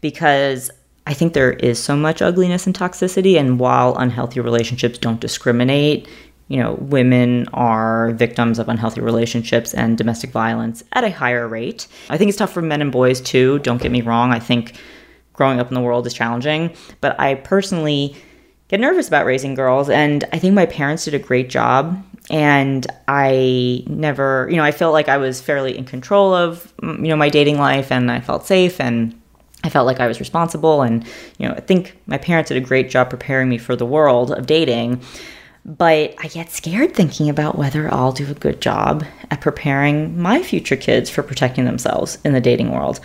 because 0.00 0.70
I 1.06 1.14
think 1.14 1.32
there 1.32 1.52
is 1.52 1.82
so 1.82 1.96
much 1.96 2.22
ugliness 2.22 2.66
and 2.66 2.76
toxicity. 2.76 3.38
And 3.38 3.58
while 3.58 3.96
unhealthy 3.96 4.38
relationships 4.40 4.98
don't 4.98 5.20
discriminate, 5.20 6.06
you 6.48 6.56
know, 6.58 6.74
women 6.74 7.48
are 7.52 8.10
victims 8.12 8.58
of 8.58 8.68
unhealthy 8.68 9.00
relationships 9.00 9.72
and 9.72 9.96
domestic 9.96 10.30
violence 10.30 10.82
at 10.92 11.04
a 11.04 11.10
higher 11.10 11.46
rate. 11.48 11.86
I 12.10 12.18
think 12.18 12.28
it's 12.28 12.38
tough 12.38 12.52
for 12.52 12.62
men 12.62 12.82
and 12.82 12.92
boys 12.92 13.20
too. 13.20 13.60
Don't 13.60 13.80
get 13.80 13.92
me 13.92 14.02
wrong. 14.02 14.32
I 14.32 14.38
think 14.38 14.74
growing 15.40 15.58
up 15.58 15.68
in 15.68 15.74
the 15.74 15.80
world 15.80 16.06
is 16.06 16.12
challenging, 16.12 16.70
but 17.00 17.18
I 17.18 17.36
personally 17.36 18.14
get 18.68 18.78
nervous 18.78 19.08
about 19.08 19.24
raising 19.24 19.54
girls. 19.54 19.88
And 19.88 20.22
I 20.34 20.38
think 20.38 20.52
my 20.52 20.66
parents 20.66 21.06
did 21.06 21.14
a 21.14 21.18
great 21.18 21.48
job. 21.48 22.04
And 22.28 22.86
I 23.08 23.82
never, 23.86 24.46
you 24.50 24.58
know, 24.58 24.62
I 24.62 24.70
felt 24.70 24.92
like 24.92 25.08
I 25.08 25.16
was 25.16 25.40
fairly 25.40 25.78
in 25.78 25.86
control 25.86 26.34
of, 26.34 26.74
you 26.82 27.08
know, 27.08 27.16
my 27.16 27.30
dating 27.30 27.56
life 27.56 27.90
and 27.90 28.12
I 28.12 28.20
felt 28.20 28.46
safe 28.46 28.78
and 28.78 29.18
I 29.64 29.70
felt 29.70 29.86
like 29.86 29.98
I 29.98 30.06
was 30.06 30.20
responsible. 30.20 30.82
And, 30.82 31.06
you 31.38 31.48
know, 31.48 31.54
I 31.54 31.60
think 31.60 31.96
my 32.04 32.18
parents 32.18 32.48
did 32.48 32.58
a 32.58 32.60
great 32.60 32.90
job 32.90 33.08
preparing 33.08 33.48
me 33.48 33.56
for 33.56 33.74
the 33.74 33.86
world 33.86 34.32
of 34.32 34.46
dating. 34.46 35.00
But 35.64 36.14
I 36.18 36.28
get 36.28 36.50
scared 36.50 36.94
thinking 36.94 37.30
about 37.30 37.56
whether 37.56 37.90
I'll 37.90 38.12
do 38.12 38.30
a 38.30 38.34
good 38.34 38.60
job 38.60 39.06
at 39.30 39.40
preparing 39.40 40.20
my 40.20 40.42
future 40.42 40.76
kids 40.76 41.08
for 41.08 41.22
protecting 41.22 41.64
themselves 41.64 42.18
in 42.26 42.34
the 42.34 42.42
dating 42.42 42.72
world. 42.72 43.00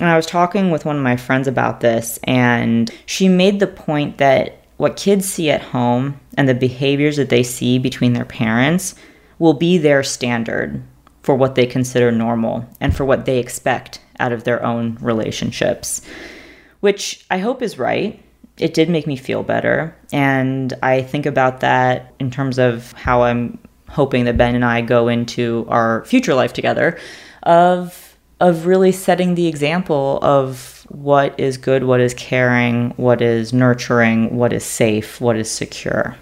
And 0.00 0.08
I 0.08 0.16
was 0.16 0.26
talking 0.26 0.70
with 0.70 0.86
one 0.86 0.96
of 0.96 1.02
my 1.02 1.16
friends 1.16 1.46
about 1.46 1.80
this, 1.80 2.18
and 2.24 2.90
she 3.04 3.28
made 3.28 3.60
the 3.60 3.66
point 3.66 4.18
that 4.18 4.64
what 4.78 4.96
kids 4.96 5.30
see 5.30 5.50
at 5.50 5.60
home 5.60 6.18
and 6.38 6.48
the 6.48 6.54
behaviors 6.54 7.18
that 7.18 7.28
they 7.28 7.42
see 7.42 7.78
between 7.78 8.14
their 8.14 8.24
parents 8.24 8.94
will 9.38 9.52
be 9.52 9.76
their 9.76 10.02
standard 10.02 10.82
for 11.22 11.34
what 11.34 11.54
they 11.54 11.66
consider 11.66 12.10
normal 12.10 12.66
and 12.80 12.96
for 12.96 13.04
what 13.04 13.26
they 13.26 13.38
expect 13.38 14.00
out 14.18 14.32
of 14.32 14.44
their 14.44 14.64
own 14.64 14.96
relationships, 15.02 16.00
which 16.80 17.26
I 17.30 17.38
hope 17.38 17.60
is 17.60 17.78
right. 17.78 18.22
It 18.56 18.72
did 18.72 18.88
make 18.88 19.06
me 19.06 19.16
feel 19.16 19.42
better. 19.42 19.94
And 20.12 20.72
I 20.82 21.02
think 21.02 21.26
about 21.26 21.60
that 21.60 22.14
in 22.18 22.30
terms 22.30 22.58
of 22.58 22.92
how 22.92 23.22
I'm 23.22 23.58
hoping 23.88 24.24
that 24.24 24.38
Ben 24.38 24.54
and 24.54 24.64
I 24.64 24.80
go 24.80 25.08
into 25.08 25.66
our 25.68 26.06
future 26.06 26.34
life 26.34 26.54
together 26.54 26.98
of 27.42 28.09
of 28.40 28.66
really 28.66 28.92
setting 28.92 29.34
the 29.34 29.46
example 29.46 30.18
of 30.22 30.86
what 30.88 31.38
is 31.38 31.56
good, 31.56 31.84
what 31.84 32.00
is 32.00 32.14
caring, 32.14 32.90
what 32.96 33.20
is 33.20 33.52
nurturing, 33.52 34.36
what 34.36 34.52
is 34.52 34.64
safe, 34.64 35.20
what 35.20 35.36
is 35.36 35.50
secure. 35.50 36.16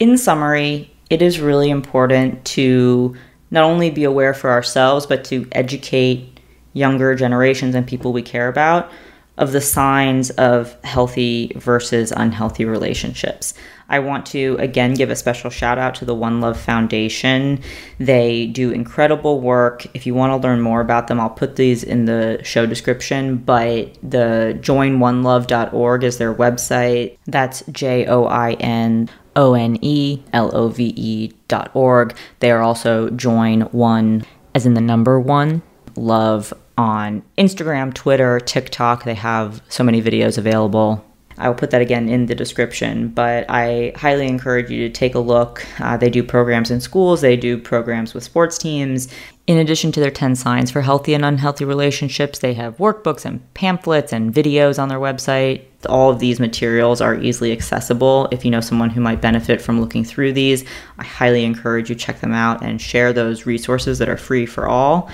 In 0.00 0.18
summary, 0.18 0.92
it 1.08 1.22
is 1.22 1.40
really 1.40 1.70
important 1.70 2.44
to 2.46 3.16
not 3.50 3.64
only 3.64 3.90
be 3.90 4.04
aware 4.04 4.34
for 4.34 4.50
ourselves, 4.50 5.06
but 5.06 5.24
to 5.24 5.46
educate 5.52 6.40
younger 6.72 7.14
generations 7.14 7.74
and 7.74 7.86
people 7.86 8.12
we 8.12 8.22
care 8.22 8.48
about 8.48 8.90
of 9.38 9.52
the 9.52 9.60
signs 9.60 10.30
of 10.30 10.76
healthy 10.82 11.52
versus 11.56 12.12
unhealthy 12.16 12.64
relationships. 12.64 13.54
I 13.88 14.00
want 14.00 14.26
to 14.26 14.56
again 14.58 14.94
give 14.94 15.10
a 15.10 15.16
special 15.16 15.50
shout 15.50 15.78
out 15.78 15.94
to 15.96 16.04
the 16.04 16.14
One 16.14 16.40
Love 16.40 16.58
Foundation. 16.58 17.60
They 17.98 18.46
do 18.46 18.70
incredible 18.70 19.40
work. 19.40 19.86
If 19.94 20.06
you 20.06 20.14
want 20.14 20.30
to 20.32 20.48
learn 20.48 20.60
more 20.60 20.80
about 20.80 21.08
them, 21.08 21.20
I'll 21.20 21.30
put 21.30 21.56
these 21.56 21.84
in 21.84 22.04
the 22.06 22.40
show 22.42 22.66
description. 22.66 23.36
But 23.36 23.94
the 24.02 24.58
joinonelove.org 24.60 26.04
is 26.04 26.18
their 26.18 26.34
website. 26.34 27.18
That's 27.26 27.62
J 27.70 28.06
O 28.06 28.24
I 28.24 28.54
N 28.54 29.08
O 29.36 29.54
N 29.54 29.78
E 29.82 30.22
L 30.32 30.50
O 30.54 30.68
V 30.68 30.92
E 30.96 31.32
dot 31.48 31.70
org. 31.74 32.16
They 32.40 32.50
are 32.50 32.62
also 32.62 33.10
Join 33.10 33.62
One, 33.62 34.24
as 34.54 34.66
in 34.66 34.74
the 34.74 34.80
number 34.80 35.20
one, 35.20 35.62
love 35.94 36.52
on 36.78 37.22
Instagram, 37.38 37.94
Twitter, 37.94 38.40
TikTok. 38.40 39.04
They 39.04 39.14
have 39.14 39.62
so 39.68 39.84
many 39.84 40.02
videos 40.02 40.38
available. 40.38 41.05
I 41.38 41.48
will 41.48 41.54
put 41.54 41.70
that 41.70 41.82
again 41.82 42.08
in 42.08 42.26
the 42.26 42.34
description, 42.34 43.08
but 43.08 43.44
I 43.48 43.92
highly 43.96 44.26
encourage 44.26 44.70
you 44.70 44.88
to 44.88 44.92
take 44.92 45.14
a 45.14 45.20
look. 45.20 45.66
Uh, 45.80 45.96
they 45.96 46.10
do 46.10 46.22
programs 46.22 46.70
in 46.70 46.80
schools, 46.80 47.20
they 47.20 47.36
do 47.36 47.58
programs 47.58 48.14
with 48.14 48.24
sports 48.24 48.58
teams. 48.58 49.08
In 49.46 49.58
addition 49.58 49.92
to 49.92 50.00
their 50.00 50.10
10 50.10 50.34
signs 50.34 50.72
for 50.72 50.80
healthy 50.80 51.14
and 51.14 51.24
unhealthy 51.24 51.64
relationships, 51.64 52.40
they 52.40 52.54
have 52.54 52.78
workbooks 52.78 53.24
and 53.24 53.54
pamphlets 53.54 54.12
and 54.12 54.34
videos 54.34 54.82
on 54.82 54.88
their 54.88 54.98
website. 54.98 55.62
All 55.88 56.10
of 56.10 56.18
these 56.18 56.40
materials 56.40 57.00
are 57.00 57.14
easily 57.14 57.52
accessible. 57.52 58.28
If 58.32 58.44
you 58.44 58.50
know 58.50 58.60
someone 58.60 58.90
who 58.90 59.00
might 59.00 59.20
benefit 59.20 59.62
from 59.62 59.80
looking 59.80 60.04
through 60.04 60.32
these, 60.32 60.64
I 60.98 61.04
highly 61.04 61.44
encourage 61.44 61.90
you 61.90 61.94
check 61.94 62.20
them 62.20 62.32
out 62.32 62.64
and 62.64 62.80
share 62.80 63.12
those 63.12 63.46
resources 63.46 63.98
that 63.98 64.08
are 64.08 64.16
free 64.16 64.46
for 64.46 64.66
all. 64.66 65.10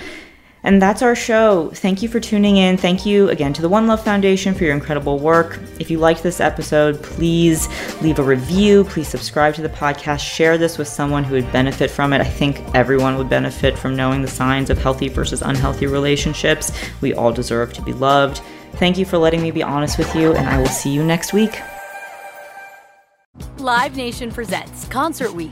And 0.65 0.81
that's 0.81 1.01
our 1.01 1.13
show. 1.13 1.69
Thank 1.73 2.01
you 2.01 2.07
for 2.07 2.21
tuning 2.21 2.55
in. 2.55 2.77
Thank 2.77 3.05
you 3.05 3.29
again 3.29 3.51
to 3.53 3.61
the 3.61 3.67
One 3.67 3.85
Love 3.85 4.03
Foundation 4.03 4.53
for 4.53 4.63
your 4.63 4.73
incredible 4.73 5.19
work. 5.19 5.59
If 5.77 5.91
you 5.91 5.97
liked 5.97 6.23
this 6.23 6.39
episode, 6.39 7.03
please 7.03 7.67
leave 8.01 8.17
a 8.17 8.23
review. 8.23 8.85
Please 8.85 9.09
subscribe 9.09 9.55
to 9.55 9.61
the 9.61 9.69
podcast. 9.69 10.19
Share 10.19 10.57
this 10.57 10.77
with 10.77 10.87
someone 10.87 11.25
who 11.25 11.35
would 11.35 11.51
benefit 11.51 11.91
from 11.91 12.13
it. 12.13 12.21
I 12.21 12.29
think 12.29 12.61
everyone 12.73 13.17
would 13.17 13.29
benefit 13.29 13.77
from 13.77 13.95
knowing 13.97 14.21
the 14.21 14.27
signs 14.29 14.69
of 14.69 14.77
healthy 14.77 15.09
versus 15.09 15.41
unhealthy 15.41 15.85
relationships. 15.85 16.71
We 17.01 17.13
all 17.13 17.33
deserve 17.33 17.73
to 17.73 17.81
be 17.81 17.91
loved. 17.91 18.41
Thank 18.75 18.97
you 18.97 19.05
for 19.05 19.17
letting 19.17 19.41
me 19.41 19.51
be 19.51 19.63
honest 19.63 19.97
with 19.97 20.15
you, 20.15 20.33
and 20.33 20.47
I 20.47 20.57
will 20.57 20.65
see 20.67 20.91
you 20.91 21.03
next 21.03 21.33
week. 21.33 21.59
Live 23.57 23.95
Nation 23.95 24.31
presents 24.31 24.87
Concert 24.87 25.33
Week. 25.33 25.51